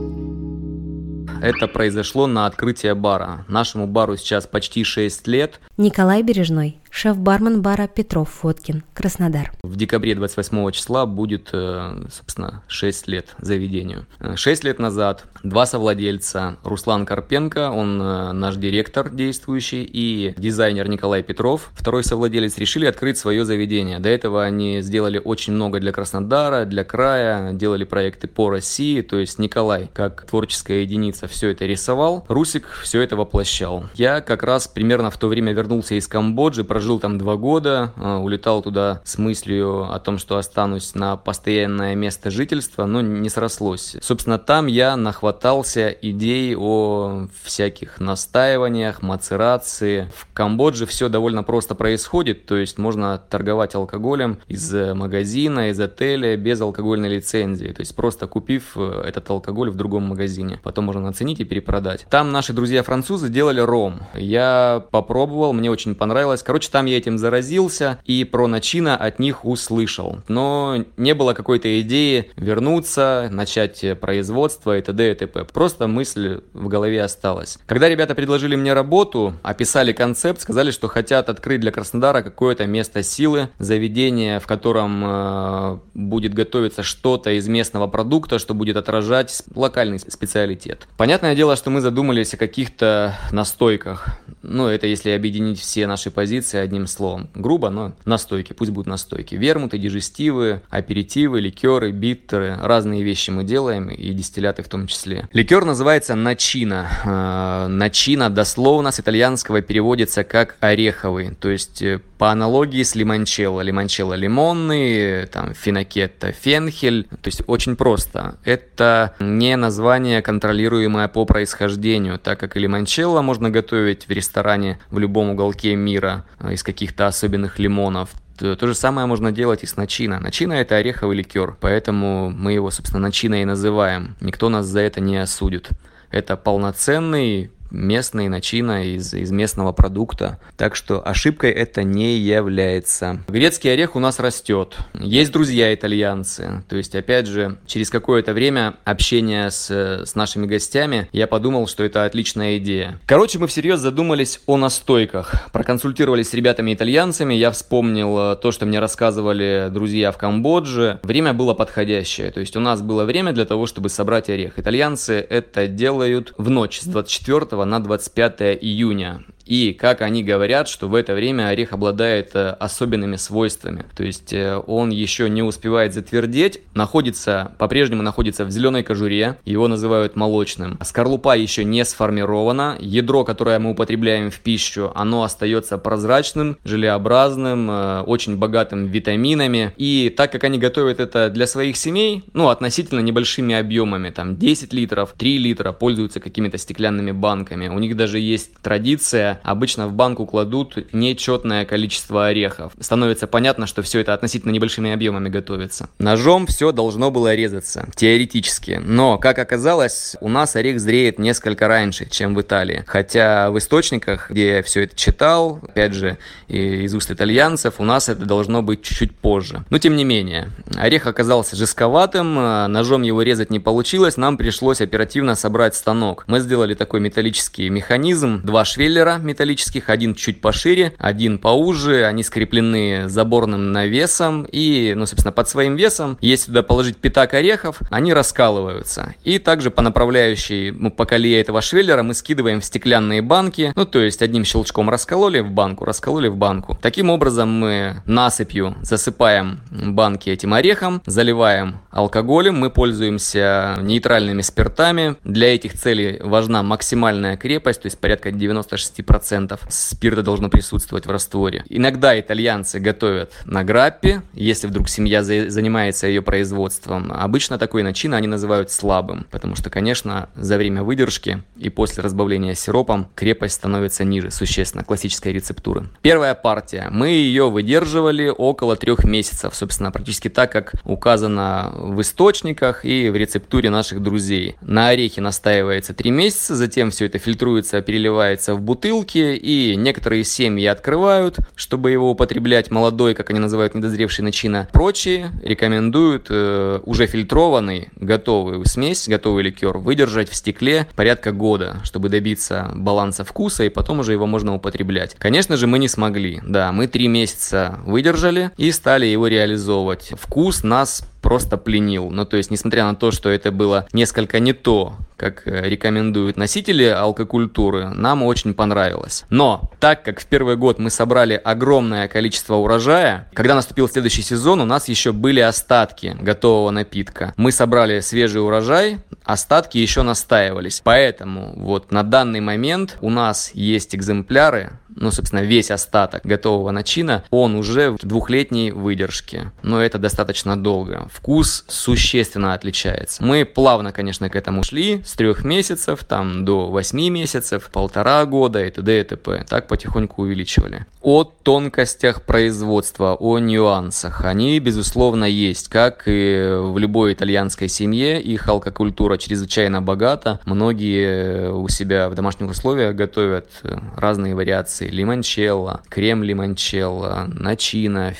[1.41, 3.45] Это произошло на открытии бара.
[3.47, 5.59] Нашему бару сейчас почти 6 лет.
[5.77, 9.51] Николай Бережной, шеф-бармен бара Петров Фоткин, Краснодар.
[9.63, 14.05] В декабре 28 числа будет, э, собственно, 6 лет заведению.
[14.35, 21.23] 6 лет назад два совладельца, Руслан Карпенко, он э, наш директор действующий, и дизайнер Николай
[21.23, 23.99] Петров, второй совладелец, решили открыть свое заведение.
[23.99, 29.17] До этого они сделали очень много для Краснодара, для края, делали проекты по России, то
[29.17, 33.85] есть Николай, как творческая единица, все это рисовал, Русик все это воплощал.
[33.95, 38.15] Я как раз примерно в то время вернулся из Камбоджи, прожил там два года, э,
[38.15, 43.97] улетал туда с мыслью о том, что останусь на постоянное место жительства, но не срослось.
[44.01, 50.11] Собственно, там я нахватался идей о всяких настаиваниях, мацерации.
[50.15, 56.35] В Камбодже все довольно просто происходит, то есть можно торговать алкоголем из магазина, из отеля
[56.35, 60.59] без алкогольной лицензии, то есть просто купив э, этот алкоголь в другом магазине.
[60.63, 62.07] Потом можно оценить и перепродать.
[62.09, 63.99] Там наши друзья-французы делали ром.
[64.15, 66.41] Я попробовал, мне очень понравилось.
[66.41, 70.19] Короче, там я этим заразился и про начина от них услышал.
[70.27, 75.11] Но не было какой-то идеи вернуться, начать производство и т.д.
[75.11, 75.45] и т.п.
[75.45, 77.59] Просто мысль в голове осталась.
[77.65, 83.03] Когда ребята предложили мне работу, описали концепт, сказали, что хотят открыть для Краснодара какое-то место
[83.03, 89.99] силы, заведение, в котором э, будет готовиться что-то из местного продукта, что будет отражать локальный
[89.99, 90.87] специалитет.
[90.97, 94.07] Понятное дело, что мы задумались о каких-то настойках.
[94.41, 97.29] Ну, это если объединить все наши позиции одним словом.
[97.33, 99.35] Грубо, но настойки, пусть будут настойки.
[99.35, 102.57] Вермуты, дижестивы, аперитивы, ликеры, биттеры.
[102.61, 105.27] Разные вещи мы делаем, и дистилляты в том числе.
[105.33, 106.87] Ликер называется начина.
[107.03, 111.31] Э, начина дословно с итальянского переводится как ореховый.
[111.39, 113.61] То есть э, по аналогии с лимончелло.
[113.61, 117.05] Лимончелло лимонный, там финокетто фенхель.
[117.05, 118.35] То есть очень просто.
[118.43, 124.99] Это не название, контролируемое по происхождению, так как и лимончелло можно готовить в ресторане в
[124.99, 128.09] любом уголке мира из каких-то особенных лимонов.
[128.37, 130.19] То же самое можно делать и с начина.
[130.19, 134.15] Начина это ореховый ликер, поэтому мы его, собственно, начиной и называем.
[134.19, 135.69] Никто нас за это не осудит.
[136.09, 140.39] Это полноценный местный начина из, из местного продукта.
[140.57, 143.23] Так что ошибкой это не является.
[143.27, 144.77] Грецкий орех у нас растет.
[144.93, 146.63] Есть друзья итальянцы.
[146.69, 151.83] То есть, опять же, через какое-то время общения с, с нашими гостями, я подумал, что
[151.83, 152.99] это отличная идея.
[153.05, 155.33] Короче, мы всерьез задумались о настойках.
[155.51, 157.33] Проконсультировались с ребятами-итальянцами.
[157.33, 160.99] Я вспомнил э, то, что мне рассказывали друзья в Камбодже.
[161.03, 162.31] Время было подходящее.
[162.31, 164.59] То есть, у нас было время для того, чтобы собрать орех.
[164.59, 169.23] Итальянцы это делают в ночь с 24 на 25 июня.
[169.45, 173.85] И как они говорят, что в это время орех обладает э, особенными свойствами.
[173.95, 179.67] То есть э, он еще не успевает затвердеть, находится, по-прежнему находится в зеленой кожуре, его
[179.67, 180.77] называют молочным.
[180.83, 188.01] Скорлупа еще не сформирована, ядро, которое мы употребляем в пищу, оно остается прозрачным, желеобразным, э,
[188.01, 189.73] очень богатым витаминами.
[189.77, 194.73] И так как они готовят это для своих семей, ну, относительно небольшими объемами, там 10
[194.73, 197.67] литров, 3 литра, пользуются какими-то стеклянными банками.
[197.67, 202.73] У них даже есть традиция обычно в банку кладут нечетное количество орехов.
[202.79, 205.89] Становится понятно, что все это относительно небольшими объемами готовится.
[205.99, 208.81] Ножом все должно было резаться, теоретически.
[208.83, 212.83] Но, как оказалось, у нас орех зреет несколько раньше, чем в Италии.
[212.87, 218.09] Хотя в источниках, где я все это читал, опять же, из уст итальянцев, у нас
[218.09, 219.63] это должно быть чуть-чуть позже.
[219.69, 222.35] Но, тем не менее, орех оказался жестковатым,
[222.71, 226.23] ножом его резать не получилось, нам пришлось оперативно собрать станок.
[226.27, 233.09] Мы сделали такой металлический механизм, два швеллера, металлических, один чуть пошире, один поуже, они скреплены
[233.09, 239.15] заборным навесом и, ну, собственно, под своим весом, если туда положить пятак орехов, они раскалываются.
[239.23, 243.85] И также по направляющей, ну, по колее этого швеллера мы скидываем в стеклянные банки, ну,
[243.85, 246.77] то есть одним щелчком раскололи в банку, раскололи в банку.
[246.81, 255.15] Таким образом мы насыпью засыпаем банки этим орехом, заливаем алкоголем, мы пользуемся нейтральными спиртами.
[255.23, 261.11] Для этих целей важна максимальная крепость, то есть порядка 96 10% спирта должно присутствовать в
[261.11, 261.63] растворе.
[261.69, 267.11] Иногда итальянцы готовят на граппе, если вдруг семья за занимается ее производством.
[267.11, 272.53] Обычно такой начин они называют слабым, потому что, конечно, за время выдержки и после разбавления
[272.53, 275.89] сиропом крепость становится ниже, существенно, классической рецептуры.
[276.01, 276.87] Первая партия.
[276.91, 283.15] Мы ее выдерживали около трех месяцев, собственно, практически так, как указано в источниках и в
[283.15, 284.55] рецептуре наших друзей.
[284.61, 290.23] На орехе настаивается три месяца, затем все это фильтруется, переливается в бутылку, бутылки, и некоторые
[290.23, 294.67] семьи открывают, чтобы его употреблять молодой, как они называют, недозревший начина.
[294.71, 302.09] Прочие рекомендуют э, уже фильтрованный, готовую смесь, готовый ликер выдержать в стекле порядка года, чтобы
[302.09, 305.15] добиться баланса вкуса, и потом уже его можно употреблять.
[305.17, 306.39] Конечно же, мы не смогли.
[306.43, 310.11] Да, мы три месяца выдержали и стали его реализовывать.
[310.19, 312.09] Вкус нас просто пленил.
[312.09, 316.35] Ну, то есть, несмотря на то, что это было несколько не то, как э, рекомендуют
[316.35, 319.25] носители алкокультуры, нам очень понравилось.
[319.29, 324.61] Но так как в первый год мы собрали огромное количество урожая, когда наступил следующий сезон,
[324.61, 327.33] у нас еще были остатки готового напитка.
[327.37, 330.81] Мы собрали свежий урожай, остатки еще настаивались.
[330.83, 337.23] Поэтому вот на данный момент у нас есть экземпляры, ну, собственно, весь остаток готового начина,
[337.29, 339.51] он уже в двухлетней выдержке.
[339.63, 341.07] Но это достаточно долго.
[341.11, 343.23] Вкус существенно отличается.
[343.23, 348.63] Мы плавно, конечно, к этому шли, с трех месяцев, там, до восьми месяцев, полтора года
[348.65, 349.01] и т.д.
[349.01, 349.45] и т.п.
[349.47, 350.85] Так потихоньку увеличивали.
[351.01, 354.25] О тонкостях производства, о нюансах.
[354.25, 355.69] Они, безусловно, есть.
[355.69, 360.39] Как и в любой итальянской семье, их алкокультура чрезвычайно богата.
[360.45, 363.47] Многие у себя в домашних условиях готовят
[363.95, 368.13] разные вариации вариаций лимончелло, крем лимончелло, начина,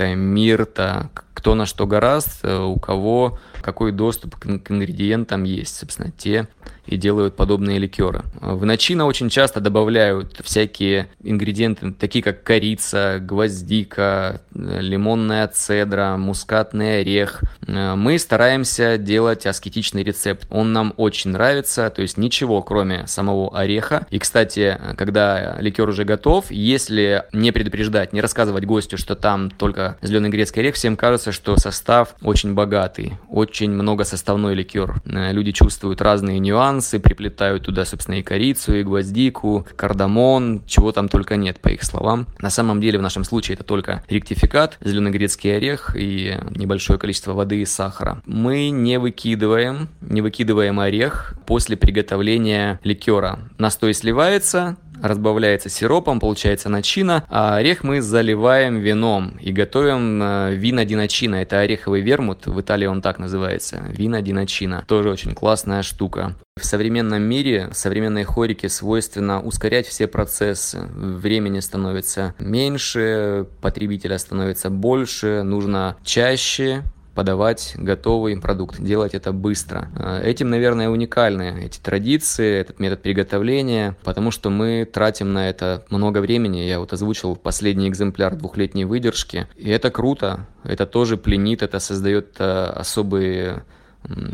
[0.00, 5.76] финокетта, мирта, кто на что гораст, э, у кого какой доступ к ингредиентам есть.
[5.76, 6.48] Собственно, те
[6.86, 8.22] и делают подобные ликеры.
[8.40, 17.42] В начино очень часто добавляют всякие ингредиенты, такие как корица, гвоздика, лимонная цедра, мускатный орех.
[17.66, 20.46] Мы стараемся делать аскетичный рецепт.
[20.50, 24.06] Он нам очень нравится, то есть ничего кроме самого ореха.
[24.10, 29.89] И, кстати, когда ликер уже готов, если не предупреждать, не рассказывать гостю, что там только
[30.02, 35.00] зеленый грецкий орех, всем кажется, что состав очень богатый, очень много составной ликер.
[35.04, 41.36] Люди чувствуют разные нюансы, приплетают туда, собственно, и корицу, и гвоздику, кардамон, чего там только
[41.36, 42.26] нет, по их словам.
[42.38, 47.32] На самом деле, в нашем случае это только ректификат, зеленый грецкий орех и небольшое количество
[47.32, 48.22] воды и сахара.
[48.26, 53.40] Мы не выкидываем, не выкидываем орех после приготовления ликера.
[53.58, 60.84] Настой сливается, разбавляется сиропом, получается начина, а орех мы заливаем вином и готовим э, вина
[60.84, 61.36] диночина.
[61.36, 64.84] Это ореховый вермут, в Италии он так называется, вина диночина.
[64.86, 66.34] Тоже очень классная штука.
[66.60, 70.80] В современном мире, современной хорике свойственно ускорять все процессы.
[70.92, 76.82] Времени становится меньше, потребителя становится больше, нужно чаще
[77.20, 79.90] подавать готовый продукт, делать это быстро.
[79.94, 85.84] Э, этим, наверное, уникальны эти традиции, этот метод приготовления, потому что мы тратим на это
[85.90, 86.60] много времени.
[86.60, 92.36] Я вот озвучил последний экземпляр двухлетней выдержки, и это круто, это тоже пленит, это создает
[92.38, 93.64] э, особые,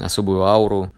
[0.00, 0.92] особую ауру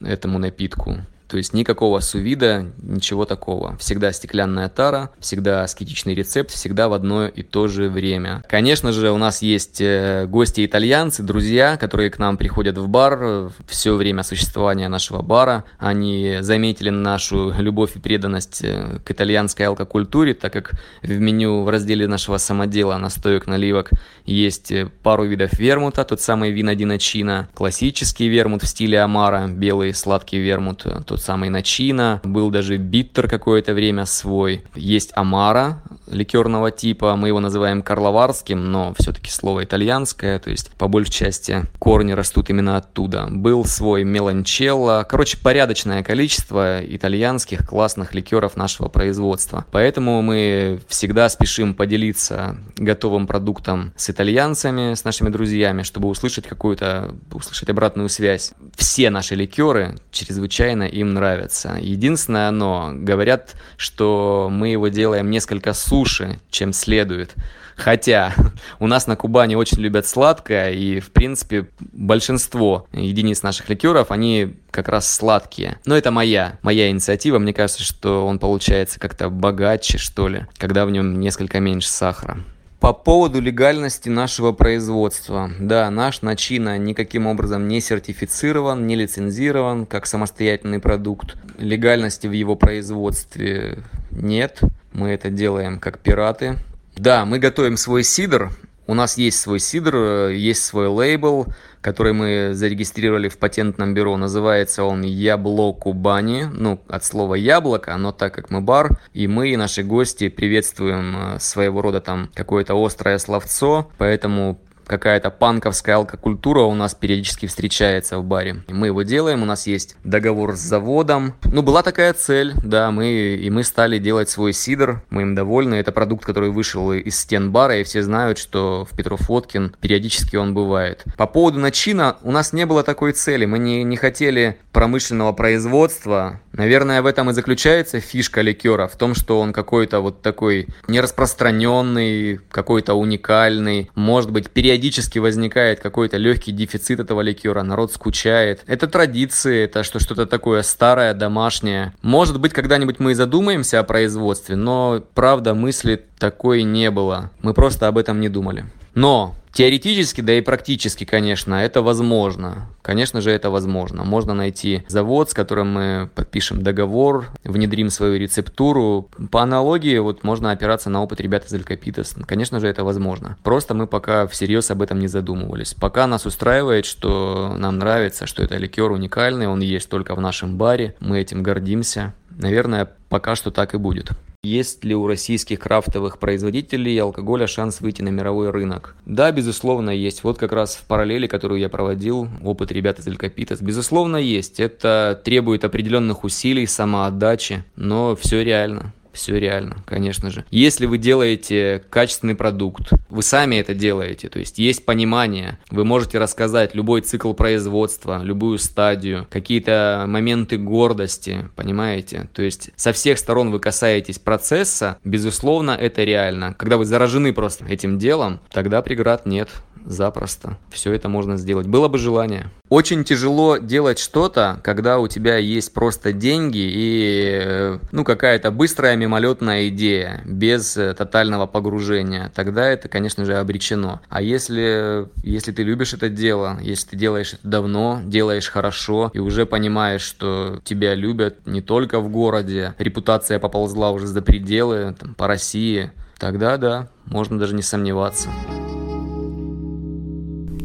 [0.00, 0.96] этому напитку.
[1.30, 3.76] То есть никакого сувида, ничего такого.
[3.76, 8.42] Всегда стеклянная тара, всегда аскетичный рецепт, всегда в одно и то же время.
[8.48, 13.94] Конечно же, у нас есть э, гости-итальянцы, друзья, которые к нам приходят в бар все
[13.94, 15.62] время существования нашего бара.
[15.78, 21.68] Они заметили нашу любовь и преданность э, к итальянской алкокультуре, так как в меню в
[21.68, 23.90] разделе нашего самодела настоек наливок
[24.24, 29.94] есть э, пару видов вермута, тот самый вина Диночина, классический вермут в стиле Амара, белый
[29.94, 34.64] сладкий вермут, тот тот самый Начина, был даже биттер какое-то время свой.
[34.74, 40.88] Есть Амара ликерного типа, мы его называем карловарским, но все-таки слово итальянское, то есть по
[40.88, 43.28] большей части корни растут именно оттуда.
[43.30, 49.64] Был свой Меланчелло, короче, порядочное количество итальянских классных ликеров нашего производства.
[49.70, 57.14] Поэтому мы всегда спешим поделиться готовым продуктом с итальянцами, с нашими друзьями, чтобы услышать какую-то,
[57.32, 58.52] услышать обратную связь.
[58.76, 61.76] Все наши ликеры чрезвычайно им нравится.
[61.80, 67.34] Единственное оно, говорят, что мы его делаем несколько суше, чем следует.
[67.76, 68.34] Хотя
[68.78, 74.54] у нас на Кубани очень любят сладкое, и, в принципе, большинство единиц наших ликеров, они
[74.70, 75.78] как раз сладкие.
[75.86, 77.38] Но это моя, моя инициатива.
[77.38, 82.38] Мне кажется, что он получается как-то богаче, что ли, когда в нем несколько меньше сахара.
[82.80, 85.50] По поводу легальности нашего производства.
[85.60, 91.36] Да, наш начина никаким образом не сертифицирован, не лицензирован как самостоятельный продукт.
[91.58, 94.60] Легальности в его производстве нет.
[94.94, 96.56] Мы это делаем как пираты.
[96.96, 98.50] Да, мы готовим свой сидр.
[98.86, 101.48] У нас есть свой сидр, есть свой лейбл
[101.80, 104.16] который мы зарегистрировали в патентном бюро.
[104.16, 109.50] Называется он «Ябло Кубани», ну, от слова «яблоко», но так как мы бар, и мы,
[109.50, 116.60] и наши гости приветствуем э, своего рода там какое-то острое словцо, поэтому какая-то панковская алкокультура
[116.60, 118.62] у нас периодически встречается в баре.
[118.68, 121.34] Мы его делаем, у нас есть договор с заводом.
[121.44, 125.74] Ну, была такая цель, да, мы, и мы стали делать свой сидр, мы им довольны.
[125.74, 130.36] Это продукт, который вышел из стен бара, и все знают, что в Петров Водкин периодически
[130.36, 131.04] он бывает.
[131.16, 136.40] По поводу начина, у нас не было такой цели, мы не, не хотели промышленного производства.
[136.52, 142.40] Наверное, в этом и заключается фишка ликера, в том, что он какой-то вот такой нераспространенный,
[142.50, 148.62] какой-то уникальный, может быть, периодически периодически возникает какой-то легкий дефицит этого ликера, народ скучает.
[148.66, 151.92] Это традиции, это что что-то такое старое, домашнее.
[152.00, 157.30] Может быть, когда-нибудь мы и задумаемся о производстве, но правда мысли такой не было.
[157.42, 158.64] Мы просто об этом не думали.
[158.94, 162.68] Но Теоретически, да и практически, конечно, это возможно.
[162.82, 164.04] Конечно же, это возможно.
[164.04, 169.08] Можно найти завод, с которым мы подпишем договор, внедрим свою рецептуру.
[169.30, 172.14] По аналогии, вот можно опираться на опыт ребят из Элькапитас.
[172.26, 173.36] Конечно же, это возможно.
[173.42, 175.74] Просто мы пока всерьез об этом не задумывались.
[175.74, 180.58] Пока нас устраивает, что нам нравится, что это ликер уникальный, он есть только в нашем
[180.58, 182.14] баре, мы этим гордимся.
[182.30, 184.12] Наверное, пока что так и будет.
[184.42, 188.96] Есть ли у российских крафтовых производителей алкоголя шанс выйти на мировой рынок?
[189.04, 190.24] Да, безусловно, есть.
[190.24, 193.60] Вот как раз в параллели, которую я проводил, опыт ребят из Элькапитас.
[193.60, 194.58] Безусловно, есть.
[194.58, 198.94] Это требует определенных усилий, самоотдачи, но все реально.
[199.12, 200.44] Все реально, конечно же.
[200.50, 206.18] Если вы делаете качественный продукт, вы сами это делаете, то есть есть понимание, вы можете
[206.18, 212.28] рассказать любой цикл производства, любую стадию, какие-то моменты гордости, понимаете?
[212.32, 216.54] То есть со всех сторон вы касаетесь процесса, безусловно, это реально.
[216.54, 219.48] Когда вы заражены просто этим делом, тогда преград нет
[219.84, 220.58] запросто.
[220.70, 221.66] Все это можно сделать.
[221.66, 222.50] Было бы желание.
[222.70, 228.94] Очень тяжело делать что-то, когда у тебя есть просто деньги и э, ну, какая-то быстрая
[228.94, 232.30] мимолетная идея, без э, тотального погружения.
[232.32, 234.00] Тогда это, конечно же, обречено.
[234.08, 239.18] А если, если ты любишь это дело, если ты делаешь это давно, делаешь хорошо и
[239.18, 245.16] уже понимаешь, что тебя любят не только в городе, репутация поползла уже за пределы, там,
[245.16, 248.28] по России, тогда да, можно даже не сомневаться.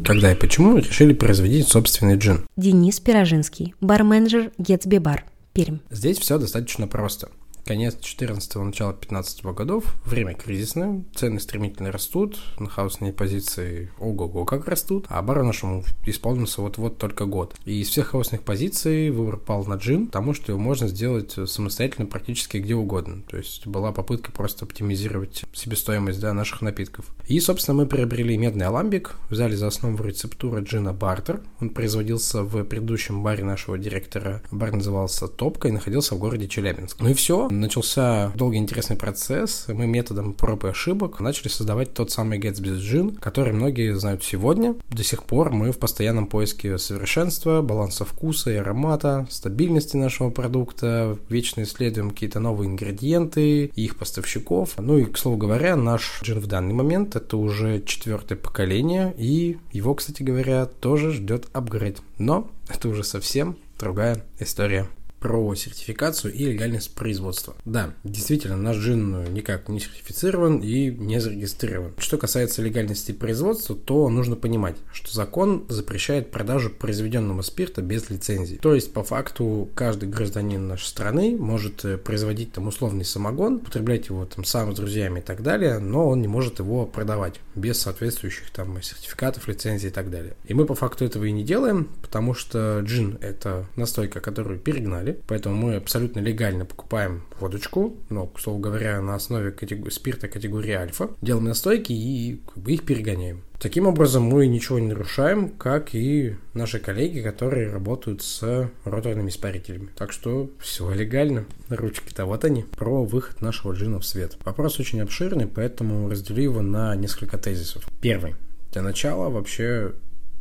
[0.06, 2.46] Когда и почему решили производить собственный джин?
[2.56, 5.78] Денис Пирожинский, барменджер Гетсби Бар, Пермь.
[5.90, 7.28] Здесь все достаточно просто
[7.66, 14.44] конец 14-го, начало 15 -го годов, время кризисное, цены стремительно растут, на хаусные позиции ого-го
[14.44, 17.56] как растут, а бару нашему исполнился вот-вот только год.
[17.64, 22.06] И из всех хаусных позиций выбор пал на джин, потому что его можно сделать самостоятельно
[22.06, 23.22] практически где угодно.
[23.28, 27.06] То есть была попытка просто оптимизировать себестоимость да, наших напитков.
[27.26, 31.40] И, собственно, мы приобрели медный аламбик, взяли за основу рецептуру джина Бартер.
[31.60, 34.42] Он производился в предыдущем баре нашего директора.
[34.52, 37.00] Бар назывался Топка и находился в городе Челябинск.
[37.00, 39.66] Ну и все начался долгий интересный процесс.
[39.68, 44.74] Мы методом проб и ошибок начали создавать тот самый Gatsby's Gin, который многие знают сегодня.
[44.90, 51.18] До сих пор мы в постоянном поиске совершенства, баланса вкуса и аромата, стабильности нашего продукта,
[51.28, 54.74] вечно исследуем какие-то новые ингредиенты, их поставщиков.
[54.78, 59.58] Ну и, к слову говоря, наш джин в данный момент это уже четвертое поколение, и
[59.72, 62.00] его, кстати говоря, тоже ждет апгрейд.
[62.18, 64.88] Но это уже совсем другая история
[65.20, 67.56] про сертификацию и легальность производства.
[67.64, 71.94] Да, действительно, наш джин никак не сертифицирован и не зарегистрирован.
[71.98, 78.56] Что касается легальности производства, то нужно понимать, что закон запрещает продажу произведенного спирта без лицензии.
[78.56, 84.08] То есть, по факту, каждый гражданин нашей страны может э, производить там условный самогон, потреблять
[84.08, 87.80] его там сам с друзьями и так далее, но он не может его продавать без
[87.80, 90.34] соответствующих там сертификатов, лицензий и так далее.
[90.44, 95.05] И мы по факту этого и не делаем, потому что джин это настойка, которую перегнали,
[95.12, 99.92] поэтому мы абсолютно легально покупаем водочку, но, к слову говоря, на основе категор...
[99.92, 103.42] спирта категории альфа, делаем настойки и как бы их перегоняем.
[103.58, 109.88] Таким образом, мы ничего не нарушаем, как и наши коллеги, которые работают с роторными испарителями.
[109.96, 111.46] Так что все легально.
[111.70, 112.64] Ручки-то вот они.
[112.76, 114.36] Про выход нашего джина в свет.
[114.44, 117.86] Вопрос очень обширный, поэтому разделю его на несколько тезисов.
[118.02, 118.34] Первый.
[118.72, 119.94] Для начала вообще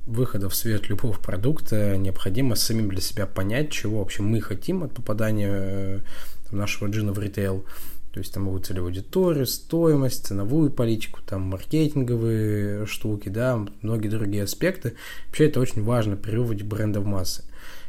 [0.05, 4.93] выхода в свет любого продукта необходимо самим для себя понять, чего вообще мы хотим от
[4.93, 5.99] попадания э,
[6.49, 7.65] там, нашего джина в ритейл.
[8.13, 14.43] То есть там его целевую аудиторию, стоимость, ценовую политику, там маркетинговые штуки, да, многие другие
[14.43, 14.93] аспекты.
[15.27, 17.43] Вообще это очень важно при выводе бренда в массы.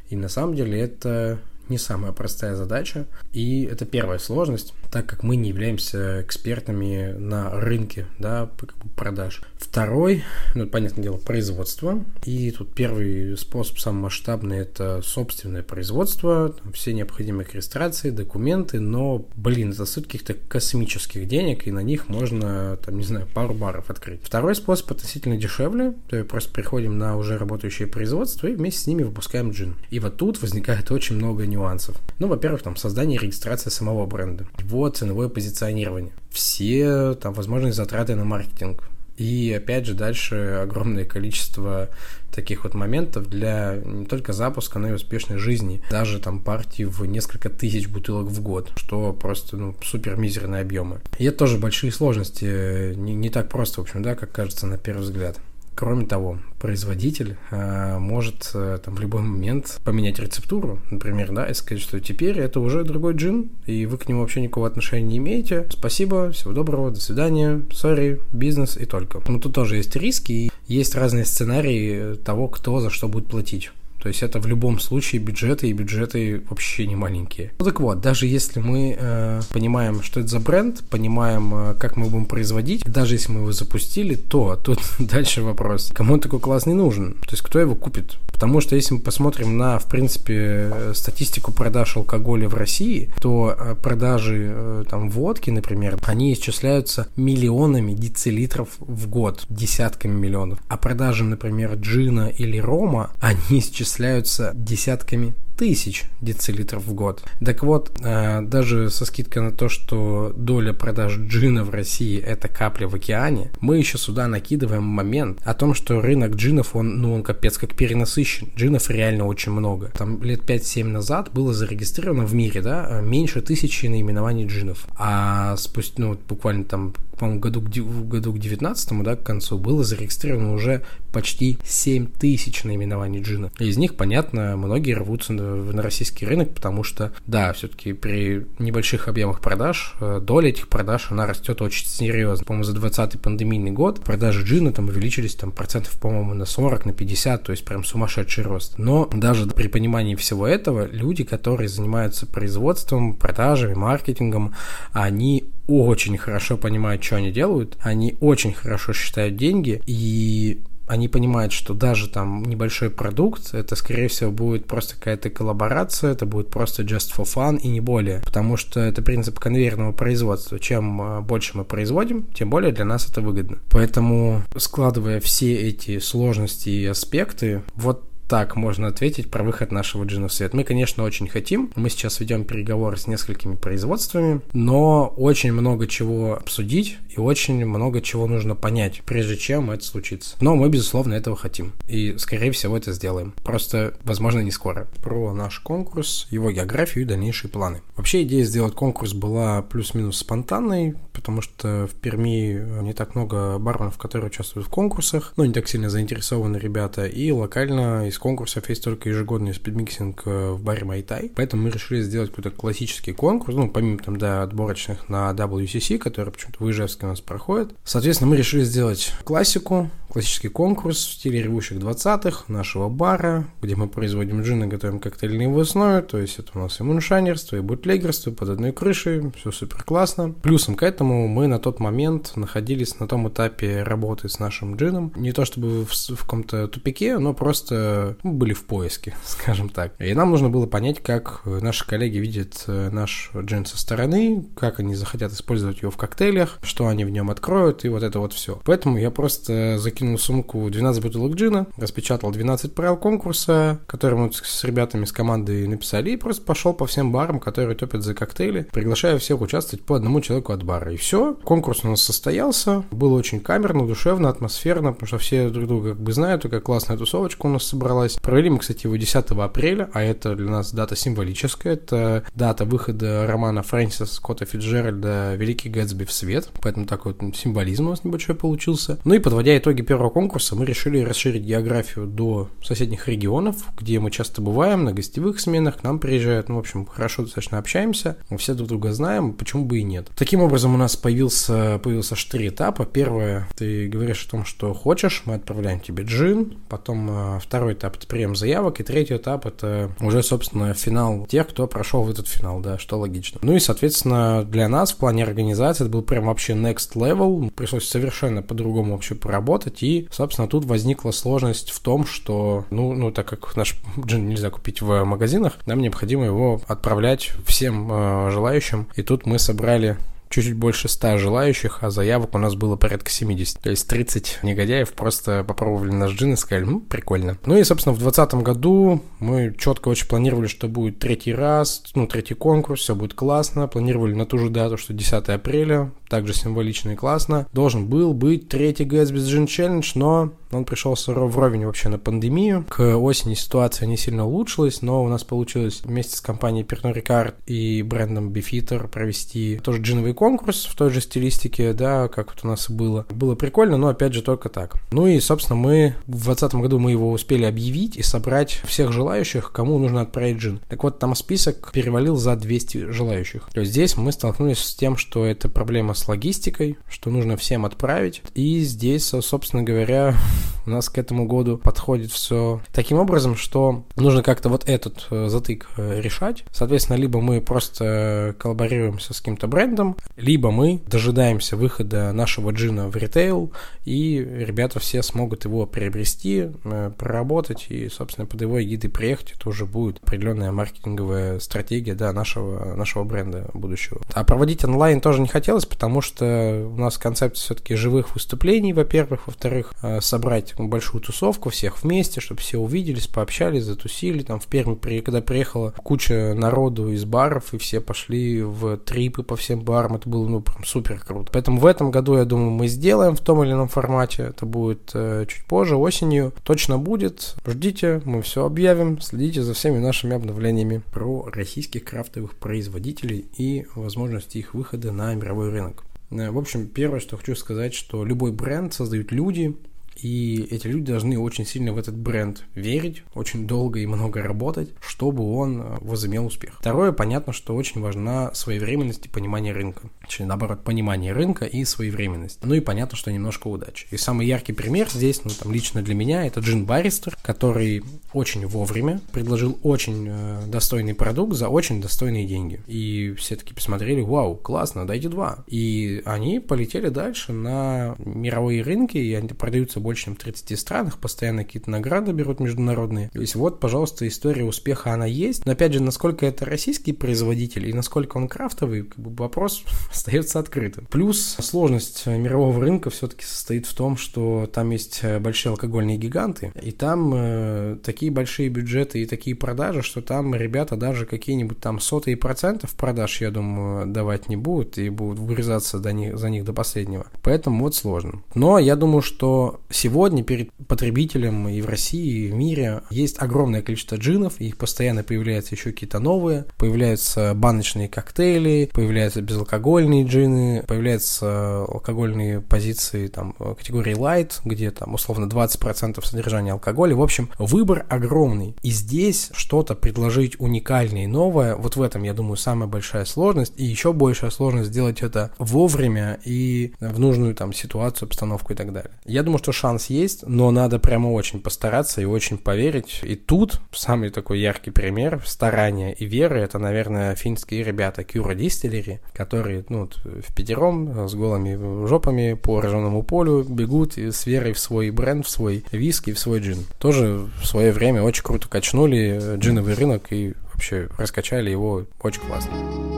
[0.09, 1.39] И на самом деле это
[1.69, 3.07] не самая простая задача.
[3.33, 8.51] И это первая сложность, так как мы не являемся экспертами на рынке да,
[8.97, 9.43] продаж.
[9.59, 12.03] Второй, ну, понятное дело, производство.
[12.25, 16.51] И тут первый способ, самый масштабный, это собственное производство.
[16.51, 22.09] Там все необходимые регистрации, документы, но, блин, это стоит каких-то космических денег, и на них
[22.09, 24.21] можно, там, не знаю, пару баров открыть.
[24.23, 25.95] Второй способ относительно дешевле.
[26.09, 29.77] То есть просто приходим на уже работающее производство и вместе с ними выпускаем джин.
[29.91, 31.97] И вот тут возникает очень много нюансов.
[32.19, 38.15] Ну, во-первых, там создание и регистрация самого бренда, его ценовое позиционирование, все там возможные затраты
[38.15, 38.89] на маркетинг.
[39.17, 41.89] И опять же дальше огромное количество
[42.37, 45.83] таких вот моментов для не только запуска, но и успешной жизни.
[45.91, 51.01] Даже там партии в несколько тысяч бутылок в год, что просто ну, супер мизерные объемы.
[51.19, 54.77] И это тоже большие сложности, не, не так просто, в общем, да, как кажется на
[54.77, 55.39] первый взгляд.
[55.77, 61.53] Кроме того, производитель э, может э, там в любой момент поменять рецептуру, например, да, и
[61.53, 65.19] сказать, что теперь это уже другой джин, и вы к нему вообще никакого отношения не
[65.19, 65.67] имеете.
[65.69, 69.21] Спасибо, всего доброго, до свидания, сори, бизнес и только.
[69.29, 73.71] Но тут тоже есть риски, и есть разные сценарии того, кто за что будет платить.
[74.01, 77.53] То есть это в любом случае бюджеты, и бюджеты вообще не маленькие.
[77.59, 81.97] Ну так вот, даже если мы э, понимаем, что это за бренд, понимаем, э, как
[81.97, 86.67] мы будем производить, даже если мы его запустили, то тут дальше вопрос, кому такой класс
[86.67, 87.15] не нужен?
[87.15, 88.19] То есть кто его купит?
[88.27, 93.75] Потому что если мы посмотрим на, в принципе, статистику продаж алкоголя в России, то э,
[93.75, 100.59] продажи э, там водки, например, они исчисляются миллионами децилитров в год, десятками миллионов.
[100.69, 107.23] А продажи, например, джина или рома, они исчисляются исчисляются десятками тысяч децилитров в год.
[107.45, 112.49] Так вот, э, даже со скидкой на то, что доля продаж джина в России это
[112.49, 117.15] капля в океане, мы еще сюда накидываем момент о том, что рынок джинов, он, ну,
[117.15, 118.51] он капец как перенасыщен.
[118.57, 119.91] Джинов реально очень много.
[119.97, 124.87] Там лет 5-7 назад было зарегистрировано в мире, да, меньше тысячи наименований джинов.
[124.97, 129.83] А спустя, ну, буквально там по-моему, году, в году к 19 да, к концу было
[129.85, 133.51] зарегистрировано уже почти 7 тысяч наименований джина.
[133.59, 139.41] Из них, понятно, многие рвутся на, российский рынок, потому что, да, все-таки при небольших объемах
[139.41, 142.45] продаж э, доля этих продаж, она растет очень серьезно.
[142.45, 146.93] По-моему, за 20 пандемийный год продажи джина там увеличились там процентов, по-моему, на 40, на
[146.93, 148.79] 50, то есть прям сумасшедший рост.
[148.79, 154.55] Но даже при понимании всего этого, люди, которые занимаются производством, продажами, маркетингом,
[154.93, 161.53] они очень хорошо понимают, что они делают, они очень хорошо считают деньги, и они понимают,
[161.53, 166.83] что даже там небольшой продукт, это, скорее всего, будет просто какая-то коллаборация, это будет просто
[166.83, 168.21] just for fun и не более.
[168.21, 170.59] Потому что это принцип конвейерного производства.
[170.59, 173.59] Чем э, больше мы производим, тем более для нас это выгодно.
[173.71, 180.29] Поэтому, складывая все эти сложности и аспекты, вот так можно ответить про выход нашего джина
[180.29, 180.55] в свет.
[180.55, 181.71] Мы, конечно, очень хотим.
[181.77, 188.01] Мы сейчас ведем переговоры с несколькими производствами, но очень много чего обсудить и очень много
[188.01, 190.37] чего нужно понять, прежде чем это случится.
[190.41, 191.73] Но мы, безусловно, этого хотим.
[191.89, 193.33] И, скорее всего, это сделаем.
[193.45, 194.87] Просто, возможно, не скоро.
[195.03, 197.81] Про наш конкурс, его географию и дальнейшие планы.
[197.97, 203.97] Вообще, идея сделать конкурс была плюс-минус спонтанной, потому что в Перми не так много барменов,
[203.99, 208.69] которые участвуют в конкурсах, но не так сильно заинтересованы ребята, и локально из конкурсов.
[208.69, 213.13] Есть только ежегодный speed mixing э, в баре Майтай, поэтому мы решили сделать какой-то классический
[213.13, 217.75] конкурс, ну, помимо там, да, отборочных на WCC, который почему-то в Ижевске у нас проходит.
[217.85, 223.87] Соответственно, мы решили сделать классику, классический конкурс в стиле ревущих 20-х нашего бара, где мы
[223.87, 227.57] производим джин и готовим коктейли на его основе, то есть это у нас и муншайнерство,
[227.57, 230.33] и бутлегерство под одной крышей, все супер классно.
[230.33, 235.13] Плюсом к этому мы на тот момент находились на том этапе работы с нашим джином,
[235.17, 240.01] не то чтобы в, в каком-то тупике, но просто мы были в поиске, скажем так.
[240.01, 244.81] И нам нужно было понять, как наши коллеги видят э, наш джин со стороны, как
[244.81, 248.33] они захотят использовать его в коктейлях, что они в нем откроют, и вот это вот
[248.33, 248.63] все.
[248.65, 254.21] Поэтому я просто закинул кинул в сумку 12 бутылок джина, распечатал 12 правил конкурса, которые
[254.21, 258.15] мы с ребятами с командой написали, и просто пошел по всем барам, которые топят за
[258.15, 260.93] коктейли, приглашая всех участвовать по одному человеку от бара.
[260.93, 265.67] И все, конкурс у нас состоялся, было очень камерно, душевно, атмосферно, потому что все друг
[265.67, 268.15] друга как бы знают, какая классная тусовочка у нас собралась.
[268.23, 273.27] Провели мы, кстати, его 10 апреля, а это для нас дата символическая, это дата выхода
[273.27, 278.35] романа Фрэнсиса Скотта Фитджеральда «Великий Гэтсби в свет», поэтому такой вот символизм у нас небольшой
[278.35, 278.99] получился.
[279.05, 284.11] Ну и подводя итоги первого конкурса мы решили расширить географию до соседних регионов, где мы
[284.11, 288.39] часто бываем на гостевых сменах, к нам приезжают, ну, в общем, хорошо достаточно общаемся, мы
[288.39, 290.11] все друг друга знаем, почему бы и нет.
[290.17, 292.85] Таким образом, у нас появился, появился аж три этапа.
[292.85, 297.97] Первое, ты говоришь о том, что хочешь, мы отправляем тебе джин, потом э, второй этап–
[297.99, 302.29] это прием заявок, и третий этап– это уже, собственно, финал тех, кто прошел в этот
[302.29, 303.39] финал, да, что логично.
[303.43, 307.89] Ну и, соответственно, для нас в плане организации это был прям вообще next level, пришлось
[307.89, 313.27] совершенно по-другому вообще поработать, и, собственно, тут возникла сложность в том, что, ну, ну так
[313.29, 318.89] как наш джин нельзя купить в магазинах, нам необходимо его отправлять всем э, желающим.
[318.97, 319.97] И тут мы собрали
[320.29, 323.61] чуть-чуть больше 100 желающих, а заявок у нас было порядка 70.
[323.61, 327.39] То есть 30 негодяев просто попробовали наш джин и сказали, ну, прикольно.
[327.47, 332.07] Ну и, собственно, в 2020 году мы четко очень планировали, что будет третий раз, ну,
[332.07, 333.69] третий конкурс, все будет классно.
[333.69, 337.47] Планировали на ту же дату, что 10 апреля, также символично и классно.
[337.53, 342.65] Должен был быть третий Gatsby's Gin Challenge, но он пришелся вровень вообще на пандемию.
[342.69, 347.35] К осени ситуация не сильно улучшилась, но у нас получилось вместе с компанией Pernod Ricard
[347.47, 352.49] и брендом Beefeater провести тоже джиновый конкурс в той же стилистике, да, как вот у
[352.49, 353.07] нас и было.
[353.11, 354.75] Было прикольно, но опять же только так.
[354.93, 359.53] Ну и, собственно, мы в 2020 году мы его успели объявить и собрать всех желающих,
[359.53, 360.61] кому нужно отправить джин.
[360.69, 363.49] Так вот, там список перевалил за 200 желающих.
[363.53, 367.65] То есть здесь мы столкнулись с тем, что это проблема с логистикой, что нужно всем
[367.65, 368.23] отправить.
[368.35, 370.15] И здесь, собственно говоря,
[370.67, 375.29] у нас к этому году подходит все таким образом, что нужно как-то вот этот э,
[375.29, 376.45] затык э, решать.
[376.53, 382.97] Соответственно, либо мы просто коллаборируемся с каким-то брендом, либо мы дожидаемся выхода нашего джина в
[382.97, 383.53] ритейл,
[383.85, 389.33] и ребята все смогут его приобрести, э, проработать, и, собственно, под его эгидой приехать.
[389.37, 394.01] Это уже будет определенная маркетинговая стратегия да, нашего, нашего бренда будущего.
[394.13, 399.27] А проводить онлайн тоже не хотелось, потому что у нас концепция все-таки живых выступлений, во-первых,
[399.27, 404.23] во-вторых, собрать собрать большую тусовку всех вместе, чтобы все увиделись, пообщались, затусили.
[404.23, 409.37] Там в Перми, когда приехала куча народу из баров, и все пошли в трипы по
[409.37, 411.31] всем барам, это было, ну, прям супер круто.
[411.33, 414.25] Поэтому в этом году, я думаю, мы сделаем в том или ином формате.
[414.31, 416.33] Это будет э, чуть позже, осенью.
[416.43, 417.37] Точно будет.
[417.47, 419.01] Ждите, мы все объявим.
[419.01, 425.51] Следите за всеми нашими обновлениями про российских крафтовых производителей и возможности их выхода на мировой
[425.51, 425.76] рынок.
[426.11, 429.57] Э, в общем, первое, что хочу сказать, что любой бренд создают люди,
[430.03, 434.71] и эти люди должны очень сильно в этот бренд верить, очень долго и много работать,
[434.81, 436.59] чтобы он э, возымел успех.
[436.61, 439.89] Второе, понятно, что очень важна своевременность и понимание рынка.
[440.03, 442.39] Точнее, наоборот, понимание рынка и своевременность.
[442.43, 443.87] Ну и понятно, что немножко удачи.
[443.91, 447.83] И самый яркий пример здесь, ну там лично для меня, это Джин Баристер, который
[448.13, 452.61] очень вовремя предложил очень э, достойный продукт за очень достойные деньги.
[452.67, 455.45] И все таки посмотрели, вау, классно, дайте два.
[455.47, 460.99] И они полетели дальше на мировые рынки, и они продаются больше, чем в 30 странах,
[460.99, 463.09] постоянно какие-то награды берут международные.
[463.11, 465.47] То есть вот, пожалуйста, история успеха, она есть.
[465.47, 469.63] Но опять же, насколько это российский производитель и насколько он крафтовый, как бы вопрос
[469.93, 470.87] остается открытым.
[470.91, 476.73] Плюс сложность мирового рынка все-таки состоит в том, что там есть большие алкогольные гиганты, и
[476.73, 482.17] там э, такие большие бюджеты и такие продажи, что там ребята даже какие-нибудь там сотые
[482.17, 486.53] процентов продаж, я думаю, давать не будут и будут вырезаться до них, за них до
[486.53, 487.07] последнего.
[487.23, 488.23] Поэтому вот сложно.
[488.35, 493.61] Но я думаю, что Сегодня перед потребителем и в России, и в мире есть огромное
[493.61, 501.65] количество джинов, их постоянно появляются еще какие-то новые, появляются баночные коктейли, появляются безалкогольные джины, появляются
[501.65, 506.97] алкогольные позиции там категории light, где там условно 20% содержания алкоголя.
[506.97, 508.57] В общем, выбор огромный.
[508.63, 513.53] И здесь что-то предложить уникальное и новое, вот в этом, я думаю, самая большая сложность.
[513.59, 518.73] И еще большая сложность сделать это вовремя и в нужную там ситуацию, обстановку и так
[518.73, 518.93] далее.
[519.05, 523.01] Я думаю, что шанс есть, но надо прямо очень постараться и очень поверить.
[523.03, 529.01] И тут самый такой яркий пример старания и веры, это, наверное, финские ребята Cura Distillery,
[529.13, 534.91] которые, ну, в пятером с голыми жопами по ржаному полю бегут с верой в свой
[534.91, 536.59] бренд, в свой виски, в свой джин.
[536.79, 542.96] Тоже в свое время очень круто качнули джиновый рынок и вообще раскачали его очень классно.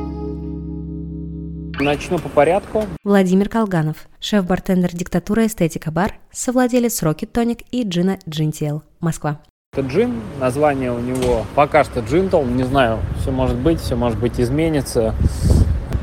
[1.81, 2.85] Начну по порядку.
[3.05, 9.41] Владимир Колганов, шеф-бартендер «Диктатура Эстетика Бар», совладелец Rocket Tonic и Джина Джинтиэл, Москва.
[9.73, 14.19] Это джин, название у него пока что джинтл, не знаю, все может быть, все может
[14.19, 15.15] быть изменится.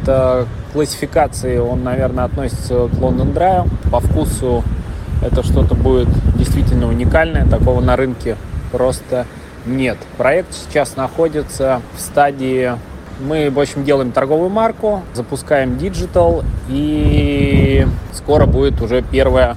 [0.01, 3.69] Это классификации он, наверное, относится к London Dry.
[3.91, 4.63] По вкусу
[5.21, 6.07] это что-то будет
[6.37, 8.37] действительно уникальное, такого на рынке
[8.71, 9.25] просто
[9.65, 9.97] нет.
[10.17, 12.73] Проект сейчас находится в стадии
[13.19, 19.55] мы, в общем, делаем торговую марку, запускаем digital, и скоро будет уже первая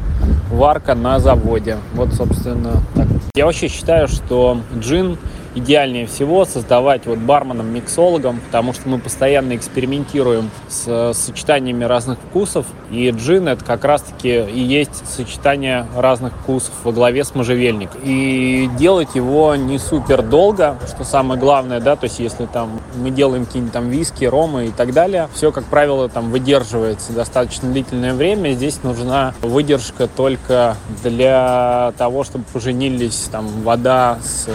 [0.51, 1.77] варка на заводе.
[1.95, 3.07] Вот, собственно, так.
[3.35, 5.19] Я вообще считаю, что джин
[5.59, 12.67] идеальнее всего создавать вот барменом, миксологом, потому что мы постоянно экспериментируем с сочетаниями разных вкусов,
[12.91, 18.01] и джин это как раз-таки и есть сочетание разных вкусов во главе с можжевельником.
[18.05, 23.11] И делать его не супер долго, что самое главное, да, то есть если там мы
[23.11, 28.15] делаем какие-нибудь там виски, ромы и так далее, все, как правило, там выдерживается достаточно длительное
[28.15, 28.53] время.
[28.53, 34.49] Здесь нужна выдержка только для того, чтобы поженились там вода с,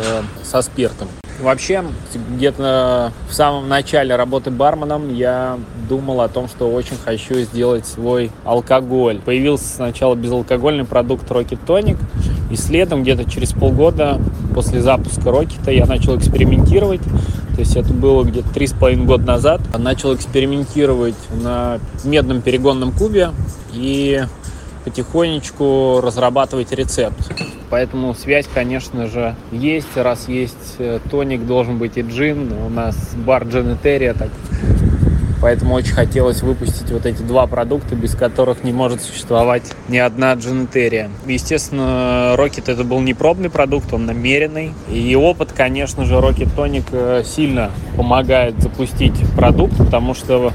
[0.43, 1.07] со спиртом спиртом.
[1.39, 1.83] Вообще,
[2.35, 8.31] где-то в самом начале работы барменом я думал о том, что очень хочу сделать свой
[8.45, 9.19] алкоголь.
[9.19, 11.97] Появился сначала безалкогольный продукт Rocket Tonic,
[12.51, 14.21] и следом где-то через полгода
[14.53, 17.01] после запуска Рокета я начал экспериментировать,
[17.55, 19.61] То есть это было где-то три с половиной года назад.
[19.77, 23.31] Начал экспериментировать на медном перегонном кубе
[23.73, 24.23] и
[24.85, 27.31] потихонечку разрабатывать рецепт.
[27.73, 29.97] Поэтому связь, конечно же, есть.
[29.97, 32.53] Раз есть э, тоник, должен быть и джин.
[32.53, 34.29] У нас бар Джин Этерия, так
[35.43, 40.35] Поэтому очень хотелось выпустить вот эти два продукта, без которых не может существовать ни одна
[40.35, 41.09] джинетерия.
[41.25, 44.71] Естественно, Rocket это был не пробный продукт, он намеренный.
[44.89, 50.53] И опыт, конечно же, Rocket Tonic э, сильно помогает запустить продукт, потому что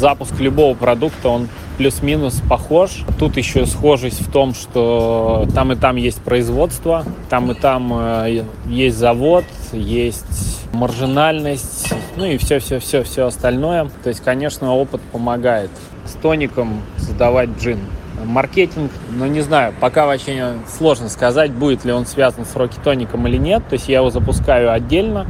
[0.00, 3.04] запуск любого продукта, он плюс-минус похож.
[3.18, 8.44] Тут еще схожесть в том, что там и там есть производство, там и там э,
[8.66, 13.88] есть завод, есть маржинальность, ну и все-все-все-все остальное.
[14.02, 15.70] То есть, конечно, опыт помогает
[16.06, 17.78] с тоником создавать джин.
[18.24, 23.36] Маркетинг, ну не знаю, пока вообще сложно сказать, будет ли он связан с рокетоником или
[23.36, 23.66] нет.
[23.68, 25.26] То есть я его запускаю отдельно,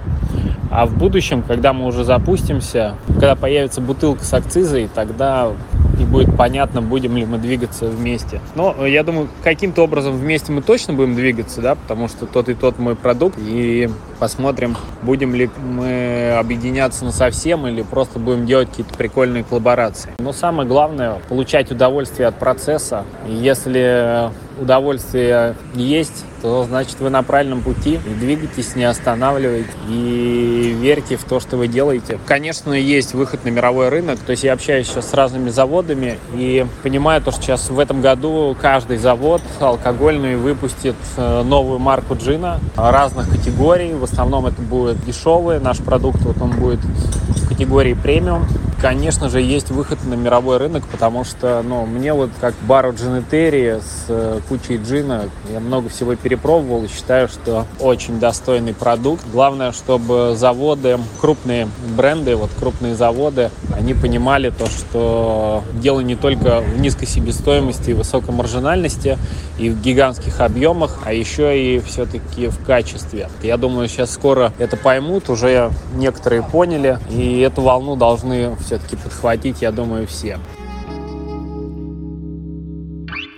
[0.70, 5.52] а в будущем, когда мы уже запустимся, когда появится бутылка с акцизой, тогда
[6.00, 8.40] и будет понятно, будем ли мы двигаться вместе.
[8.54, 12.54] Но я думаю, каким-то образом вместе мы точно будем двигаться, да, потому что тот и
[12.54, 13.88] тот мой продукт, и
[14.18, 20.10] посмотрим, будем ли мы объединяться на совсем или просто будем делать какие-то прикольные коллаборации.
[20.18, 23.04] Но самое главное– получать удовольствие от процесса.
[23.26, 24.30] Если
[24.60, 27.98] удовольствие есть, то значит вы на правильном пути.
[28.20, 32.18] Двигайтесь, не останавливайтесь и верьте в то, что вы делаете.
[32.26, 34.18] Конечно, есть выход на мировой рынок.
[34.18, 38.02] То есть я общаюсь сейчас с разными заводами и понимаю то, что сейчас в этом
[38.02, 43.94] году каждый завод алкогольный выпустит э, новую марку джина разных категорий.
[43.94, 48.46] В основном это будет дешевый наш продукт, вот он будет в категории премиум
[48.84, 53.80] конечно же, есть выход на мировой рынок, потому что, ну, мне вот как бару джинетери
[53.80, 59.24] с э, кучей джина, я много всего перепробовал и считаю, что очень достойный продукт.
[59.32, 66.60] Главное, чтобы заводы, крупные бренды, вот крупные заводы, они понимали то, что дело не только
[66.60, 69.18] в низкой себестоимости и высокой маржинальности
[69.58, 73.28] и в гигантских объемах, а еще и все-таки в качестве.
[73.42, 78.96] Я думаю, сейчас скоро это поймут, уже некоторые поняли, и эту волну должны все все-таки
[78.96, 80.38] подхватить, я думаю, все.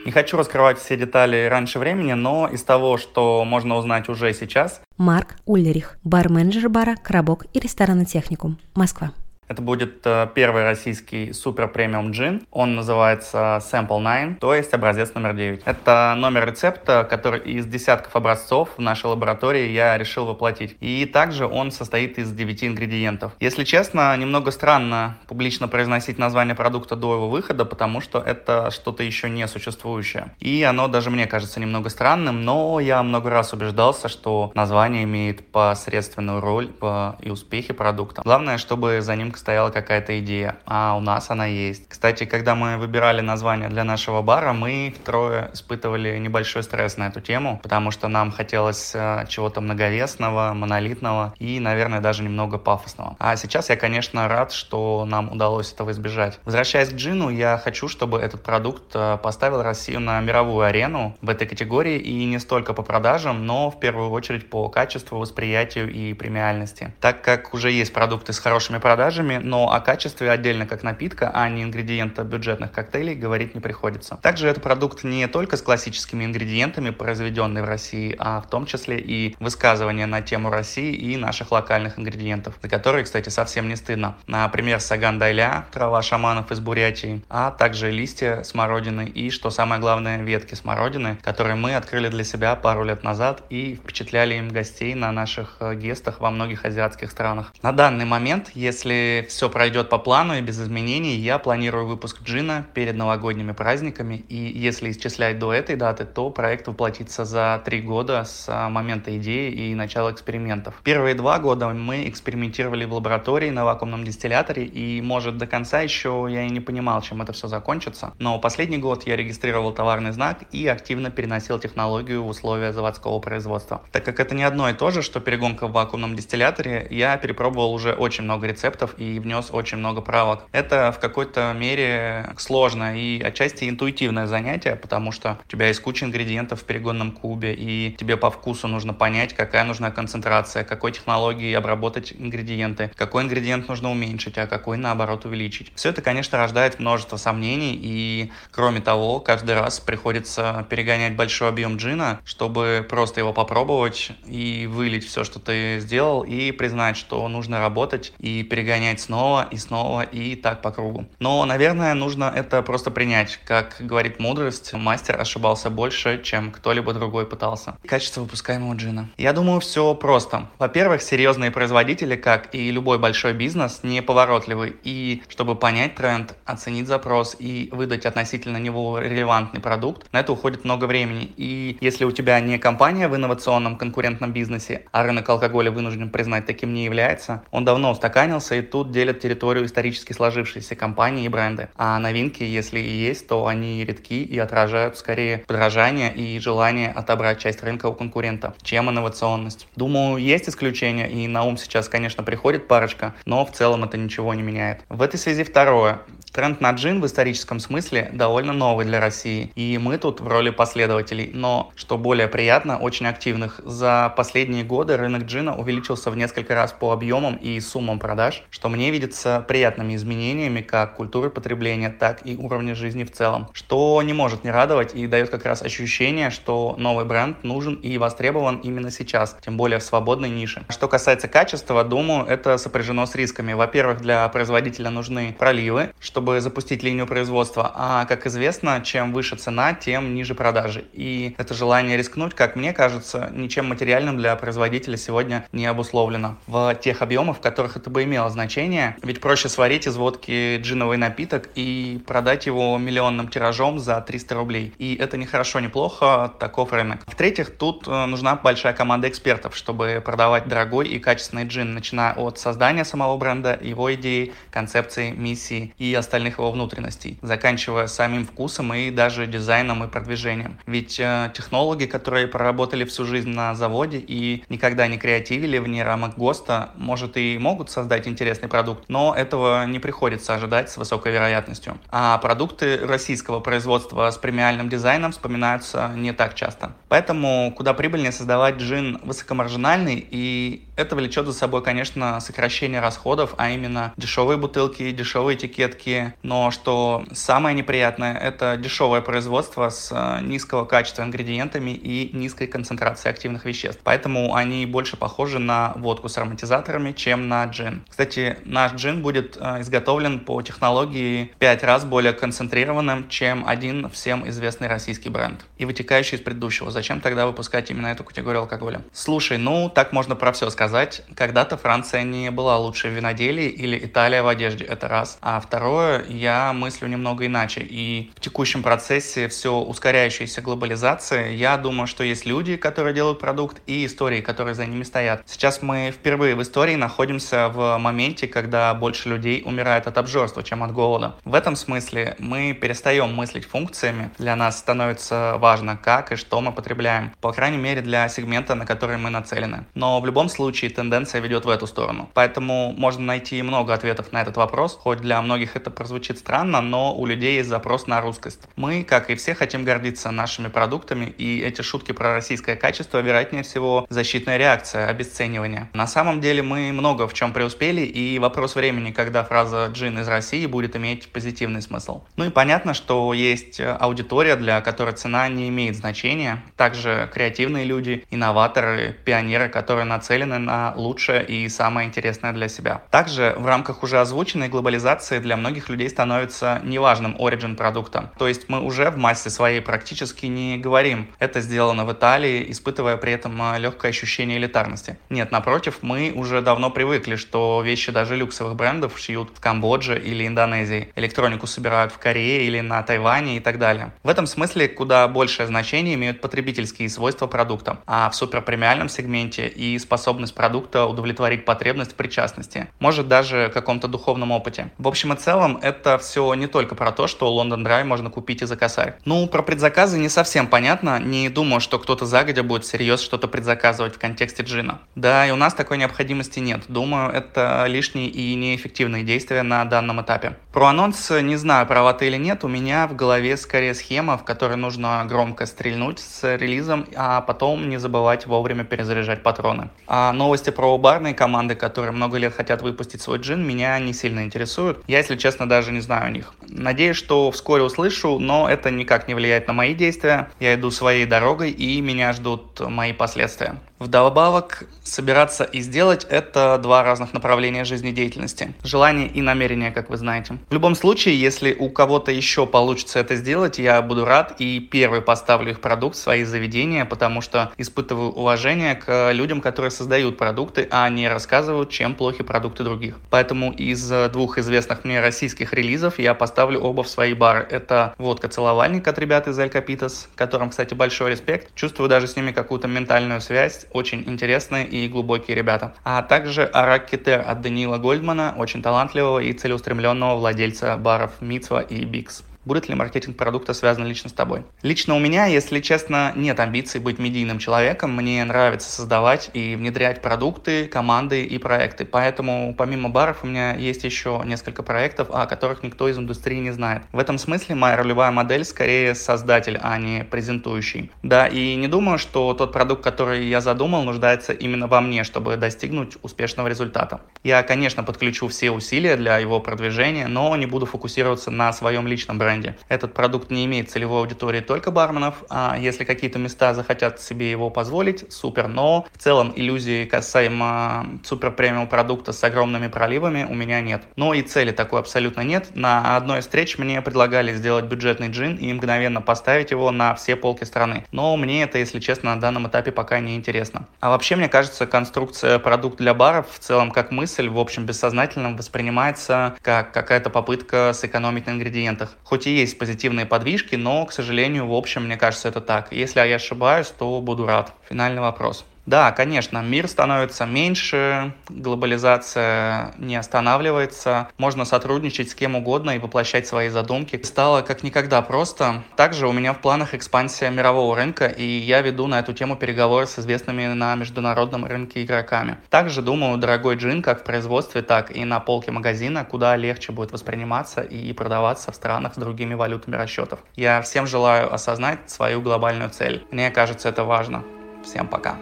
[0.06, 4.80] Не хочу раскрывать все детали раньше времени, но из того, что можно узнать уже сейчас.
[4.96, 9.10] Марк Ульрих, бар-менеджер бара «Коробок» и ресторана «Техникум», Москва.
[9.48, 12.42] Это будет э, первый российский супер премиум джин.
[12.50, 15.62] Он называется Sample 9, то есть образец номер 9.
[15.64, 20.76] Это номер рецепта, который из десятков образцов в нашей лаборатории я решил воплотить.
[20.80, 23.32] И также он состоит из 9 ингредиентов.
[23.38, 29.04] Если честно, немного странно публично произносить название продукта до его выхода, потому что это что-то
[29.04, 30.32] еще не существующее.
[30.40, 35.46] И оно даже мне кажется немного странным, но я много раз убеждался, что название имеет
[35.52, 36.72] посредственную роль
[37.20, 38.22] и успехи продукта.
[38.24, 41.88] Главное, чтобы за ним стояла какая-то идея, а у нас она есть.
[41.88, 47.20] Кстати, когда мы выбирали название для нашего бара, мы трое испытывали небольшой стресс на эту
[47.20, 53.16] тему, потому что нам хотелось э, чего-то многовесного, монолитного и, наверное, даже немного пафосного.
[53.18, 56.38] А сейчас я, конечно, рад, что нам удалось этого избежать.
[56.44, 61.30] Возвращаясь к джину, я хочу, чтобы этот продукт э, поставил Россию на мировую арену в
[61.30, 66.14] этой категории и не столько по продажам, но в первую очередь по качеству, восприятию и
[66.14, 66.92] премиальности.
[67.00, 71.30] Так как уже есть продукты с хорошими продажами, продуктами, но о качестве отдельно как напитка,
[71.34, 74.18] а не ингредиента бюджетных коктейлей говорить не приходится.
[74.22, 78.98] Также это продукт не только с классическими ингредиентами, произведенный в России, а в том числе
[78.98, 84.16] и высказывания на тему России и наших локальных ингредиентов, за которые, кстати, совсем не стыдно.
[84.26, 90.22] Например, саган дайля, трава шаманов из Бурятии, а также листья смородины и, что самое главное,
[90.22, 95.12] ветки смородины, которые мы открыли для себя пару лет назад и впечатляли им гостей на
[95.12, 97.52] наших э, гестах во многих азиатских странах.
[97.62, 102.66] На данный момент, если все пройдет по плану и без изменений, я планирую выпуск джина
[102.74, 104.24] перед новогодними праздниками.
[104.28, 109.16] И если исчислять до этой даты, то проект воплотится за три года с а, момента
[109.16, 110.80] идеи и начала экспериментов.
[110.84, 116.26] Первые два года мы экспериментировали в лаборатории на вакуумном дистилляторе, и, может, до конца еще
[116.30, 118.12] я и не понимал, чем это все закончится.
[118.18, 123.82] Но последний год я регистрировал товарный знак и активно переносил технологию в условия заводского производства.
[123.92, 127.72] Так как это не одно и то же, что перегонка в вакуумном дистилляторе, я перепробовал
[127.72, 130.44] уже очень много рецептов и и внес очень много правок.
[130.52, 136.04] Это в какой-то мере сложное и отчасти интуитивное занятие, потому что у тебя есть куча
[136.04, 141.56] ингредиентов в перегонном кубе, и тебе по вкусу нужно понять, какая нужна концентрация, какой технологией
[141.56, 145.72] обработать ингредиенты, какой ингредиент нужно уменьшить, а какой наоборот увеличить.
[145.74, 151.76] Все это, конечно, рождает множество сомнений, и кроме того, каждый раз приходится перегонять большой объем
[151.76, 157.60] джина, чтобы просто его попробовать и вылить все, что ты сделал, и признать, что нужно
[157.60, 161.06] работать и перегонять снова и снова и так по кругу.
[161.18, 163.38] Но, наверное, нужно это просто принять.
[163.44, 167.76] Как говорит мудрость, мастер ошибался больше, чем кто-либо другой пытался.
[167.86, 169.08] Качество выпускаемого джина.
[169.16, 170.48] Я думаю, все просто.
[170.58, 174.76] Во-первых, серьезные производители, как и любой большой бизнес, неповоротливы.
[174.84, 180.64] И чтобы понять тренд, оценить запрос и выдать относительно него релевантный продукт, на это уходит
[180.64, 181.32] много времени.
[181.36, 186.46] И если у тебя не компания в инновационном конкурентном бизнесе, а рынок алкоголя вынужден признать
[186.46, 191.68] таким не является, он давно устаканился и тут делят территорию исторически сложившейся компании и бренды.
[191.76, 197.38] А новинки, если и есть, то они редки и отражают скорее подражание и желание отобрать
[197.38, 199.68] часть рынка у конкурента, чем инновационность.
[199.76, 204.34] Думаю, есть исключения, и на ум сейчас, конечно, приходит парочка, но в целом это ничего
[204.34, 204.80] не меняет.
[204.88, 206.00] В этой связи второе.
[206.36, 210.50] Тренд на джин в историческом смысле довольно новый для России, и мы тут в роли
[210.50, 213.58] последователей, но, что более приятно, очень активных.
[213.64, 218.68] За последние годы рынок джина увеличился в несколько раз по объемам и суммам продаж, что
[218.68, 224.12] мне видится приятными изменениями как культуры потребления, так и уровня жизни в целом, что не
[224.12, 228.90] может не радовать и дает как раз ощущение, что новый бренд нужен и востребован именно
[228.90, 230.66] сейчас, тем более в свободной нише.
[230.68, 233.54] Что касается качества, думаю, это сопряжено с рисками.
[233.54, 237.70] Во-первых, для производителя нужны проливы, чтобы чтобы запустить линию производства.
[237.72, 240.84] А, как известно, чем выше цена, тем ниже продажи.
[240.92, 246.36] И это желание рискнуть, как мне кажется, ничем материальным для производителя сегодня не обусловлено.
[246.48, 250.98] В тех объемах, в которых это бы имело значение, ведь проще сварить из водки джиновый
[250.98, 254.74] напиток и продать его миллионным тиражом за 300 рублей.
[254.78, 257.02] И это не хорошо, не плохо, таков рынок.
[257.06, 262.40] В-третьих, тут э, нужна большая команда экспертов, чтобы продавать дорогой и качественный джин, начиная от
[262.40, 268.72] создания самого бренда, его идеи, концепции, миссии и остальных остальных его внутренностей, заканчивая самим вкусом
[268.72, 270.58] и даже дизайном и продвижением.
[270.66, 276.16] Ведь э, технологи, которые проработали всю жизнь на заводе и никогда не креативили вне рамок
[276.16, 281.78] ГОСТа, может и могут создать интересный продукт, но этого не приходится ожидать с высокой вероятностью.
[281.90, 286.72] А продукты российского производства с премиальным дизайном вспоминаются не так часто.
[286.88, 293.50] Поэтому куда прибыльнее создавать джин высокомаржинальный, и это влечет за собой, конечно, сокращение расходов, а
[293.50, 300.64] именно дешевые бутылки, дешевые этикетки, но что самое неприятное, это дешевое производство с э, низкого
[300.66, 303.80] качества ингредиентами и низкой концентрацией активных веществ.
[303.82, 307.84] Поэтому они больше похожи на водку с ароматизаторами, чем на джин.
[307.88, 314.28] Кстати, наш джин будет э, изготовлен по технологии 5 раз более концентрированным, чем один всем
[314.28, 315.44] известный российский бренд.
[315.56, 316.70] И вытекающий из предыдущего.
[316.70, 318.82] Зачем тогда выпускать именно эту категорию алкоголя?
[318.92, 320.65] Слушай, ну так можно про все сказать.
[321.14, 324.64] Когда-то Франция не была лучшей в виноделии или Италия в одежде.
[324.64, 325.18] Это раз.
[325.20, 327.60] А второе, я мыслю немного иначе.
[327.60, 333.60] И в текущем процессе все ускоряющейся глобализации, я думаю, что есть люди, которые делают продукт,
[333.66, 335.22] и истории, которые за ними стоят.
[335.26, 340.62] Сейчас мы впервые в истории находимся в моменте, когда больше людей умирает от обжорства, чем
[340.62, 341.16] от голода.
[341.24, 344.10] В этом смысле мы перестаем мыслить функциями.
[344.18, 347.12] Для нас становится важно, как и что мы потребляем.
[347.20, 349.64] По крайней мере, для сегмента, на который мы нацелены.
[349.74, 352.10] Но в любом случае тенденция ведет в эту сторону.
[352.14, 356.94] Поэтому можно найти много ответов на этот вопрос, хоть для многих это прозвучит странно, но
[356.94, 358.40] у людей есть запрос на русскость.
[358.56, 363.42] Мы, как и все, хотим гордиться нашими продуктами, и эти шутки про российское качество, вероятнее
[363.42, 365.68] всего, защитная реакция, обесценивание.
[365.74, 370.08] На самом деле мы много в чем преуспели, и вопрос времени, когда фраза «джин из
[370.08, 372.02] России» будет иметь позитивный смысл.
[372.16, 376.42] Ну и понятно, что есть аудитория, для которой цена не имеет значения.
[376.56, 382.82] Также креативные люди, инноваторы, пионеры, которые нацелены на лучшее и самое интересное для себя.
[382.90, 388.12] Также в рамках уже озвученной глобализации для многих людей становится неважным origin продукта.
[388.18, 392.96] То есть мы уже в массе своей практически не говорим, это сделано в Италии, испытывая
[392.96, 394.98] при этом а, легкое ощущение элитарности.
[395.10, 400.26] Нет, напротив, мы уже давно привыкли, что вещи даже люксовых брендов шьют в Камбодже или
[400.26, 403.92] Индонезии, электронику собирают в Корее или на Тайване и так далее.
[404.04, 409.78] В этом смысле куда большее значение имеют потребительские свойства продукта, а в суперпремиальном сегменте и
[409.78, 414.70] способность продукта удовлетворить потребность в причастности, может даже каком-то духовном опыте.
[414.78, 418.42] В общем и целом, это все не только про то, что Лондон Драй можно купить
[418.42, 418.96] и за косарь.
[419.04, 423.94] Ну, про предзаказы не совсем понятно, не думаю, что кто-то загодя будет всерьез что-то предзаказывать
[423.94, 424.80] в контексте джина.
[424.94, 426.62] Да, и у нас такой необходимости нет.
[426.68, 430.36] Думаю, это лишние и неэффективные действия на данном этапе.
[430.52, 434.24] Про анонс не знаю, права ты или нет, у меня в голове скорее схема, в
[434.24, 439.70] которой нужно громко стрельнуть с релизом, а потом не забывать вовремя перезаряжать патроны.
[439.86, 444.24] А новости про барные команды, которые много лет хотят выпустить свой джин, меня не сильно
[444.24, 444.82] интересуют.
[444.88, 446.34] Я, если честно, даже не знаю о них.
[446.48, 450.28] Надеюсь, что вскоре услышу, но это никак не влияет на мои действия.
[450.40, 453.60] Я иду своей дорогой и меня ждут мои последствия.
[453.78, 458.54] Вдобавок, собираться и сделать– это два разных направления жизнедеятельности.
[458.64, 460.38] Желание и намерение, как вы знаете.
[460.48, 465.02] В любом случае, если у кого-то еще получится это сделать, я буду рад и первый
[465.02, 470.66] поставлю их продукт в свои заведения, потому что испытываю уважение к людям, которые создают продукты,
[470.70, 472.98] а не рассказывают, чем плохи продукты других.
[473.10, 477.46] Поэтому из двух известных мне российских релизов я поставлю оба в свои бары.
[477.50, 481.54] Это водка-целовальник от ребят из El Capitas, которым, кстати, большой респект.
[481.54, 485.74] Чувствую даже с ними какую-то ментальную связь очень интересные и глубокие ребята.
[485.84, 491.84] А также Арак Китер от Даниила Гольдмана, очень талантливого и целеустремленного владельца баров Мицва и
[491.84, 494.44] Бикс будет ли маркетинг продукта связан лично с тобой.
[494.62, 497.94] Лично у меня, если честно, нет амбиций быть медийным человеком.
[497.94, 501.84] Мне нравится создавать и внедрять продукты, команды и проекты.
[501.84, 506.52] Поэтому помимо баров у меня есть еще несколько проектов, о которых никто из индустрии не
[506.52, 506.84] знает.
[506.92, 510.92] В этом смысле моя ролевая модель скорее создатель, а не презентующий.
[511.02, 515.36] Да, и не думаю, что тот продукт, который я задумал, нуждается именно во мне, чтобы
[515.36, 517.00] достигнуть успешного результата.
[517.24, 522.18] Я, конечно, подключу все усилия для его продвижения, но не буду фокусироваться на своем личном
[522.18, 522.56] бренде бренде.
[522.68, 527.50] Этот продукт не имеет целевой аудитории только барменов, а если какие-то места захотят себе его
[527.50, 533.60] позволить, супер, но в целом иллюзии касаемо супер премиум продукта с огромными проливами у меня
[533.60, 533.82] нет.
[533.96, 535.48] Но и цели такой абсолютно нет.
[535.54, 540.16] На одной из встреч мне предлагали сделать бюджетный джин и мгновенно поставить его на все
[540.16, 540.84] полки страны.
[540.92, 543.66] Но мне это, если честно, на данном этапе пока не интересно.
[543.80, 548.36] А вообще, мне кажется, конструкция продукт для баров в целом как мысль, в общем, бессознательном
[548.36, 551.96] воспринимается как какая-то попытка сэкономить на ингредиентах.
[552.04, 555.72] Хоть и есть позитивные подвижки, но, к сожалению, в общем, мне кажется, это так.
[555.72, 557.52] Если я ошибаюсь, то буду рад.
[557.68, 558.44] Финальный вопрос.
[558.66, 566.26] Да, конечно, мир становится меньше, глобализация не останавливается, можно сотрудничать с кем угодно и воплощать
[566.26, 567.00] свои задумки.
[567.04, 568.64] Стало как никогда просто.
[568.74, 572.86] Также у меня в планах экспансия мирового рынка, и я веду на эту тему переговоры
[572.88, 575.38] с известными на международном рынке игроками.
[575.48, 579.92] Также думаю, дорогой джин как в производстве, так и на полке магазина, куда легче будет
[579.92, 583.20] восприниматься и продаваться в странах с другими валютами расчетов.
[583.36, 586.04] Я всем желаю осознать свою глобальную цель.
[586.10, 587.22] Мне кажется, это важно.
[587.64, 588.16] Всем пока.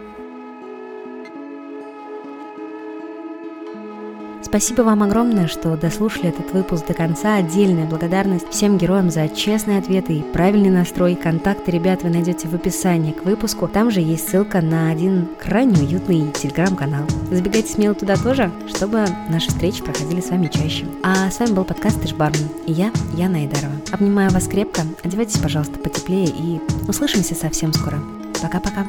[4.45, 7.37] Спасибо вам огромное, что дослушали этот выпуск до конца.
[7.37, 11.15] Отдельная благодарность всем героям за честные ответы и правильный настрой.
[11.15, 13.67] Контакты ребят вы найдете в описании к выпуску.
[13.67, 17.05] Там же есть ссылка на один крайне уютный телеграм-канал.
[17.31, 20.85] Забегайте смело туда тоже, чтобы наши встречи проходили с вами чаще.
[21.03, 23.73] А с вами был подкаст Тыш Бармен и я, Яна Айдарова.
[23.91, 27.97] Обнимаю вас крепко, одевайтесь, пожалуйста, потеплее и услышимся совсем скоро.
[28.43, 28.85] Пока-пока.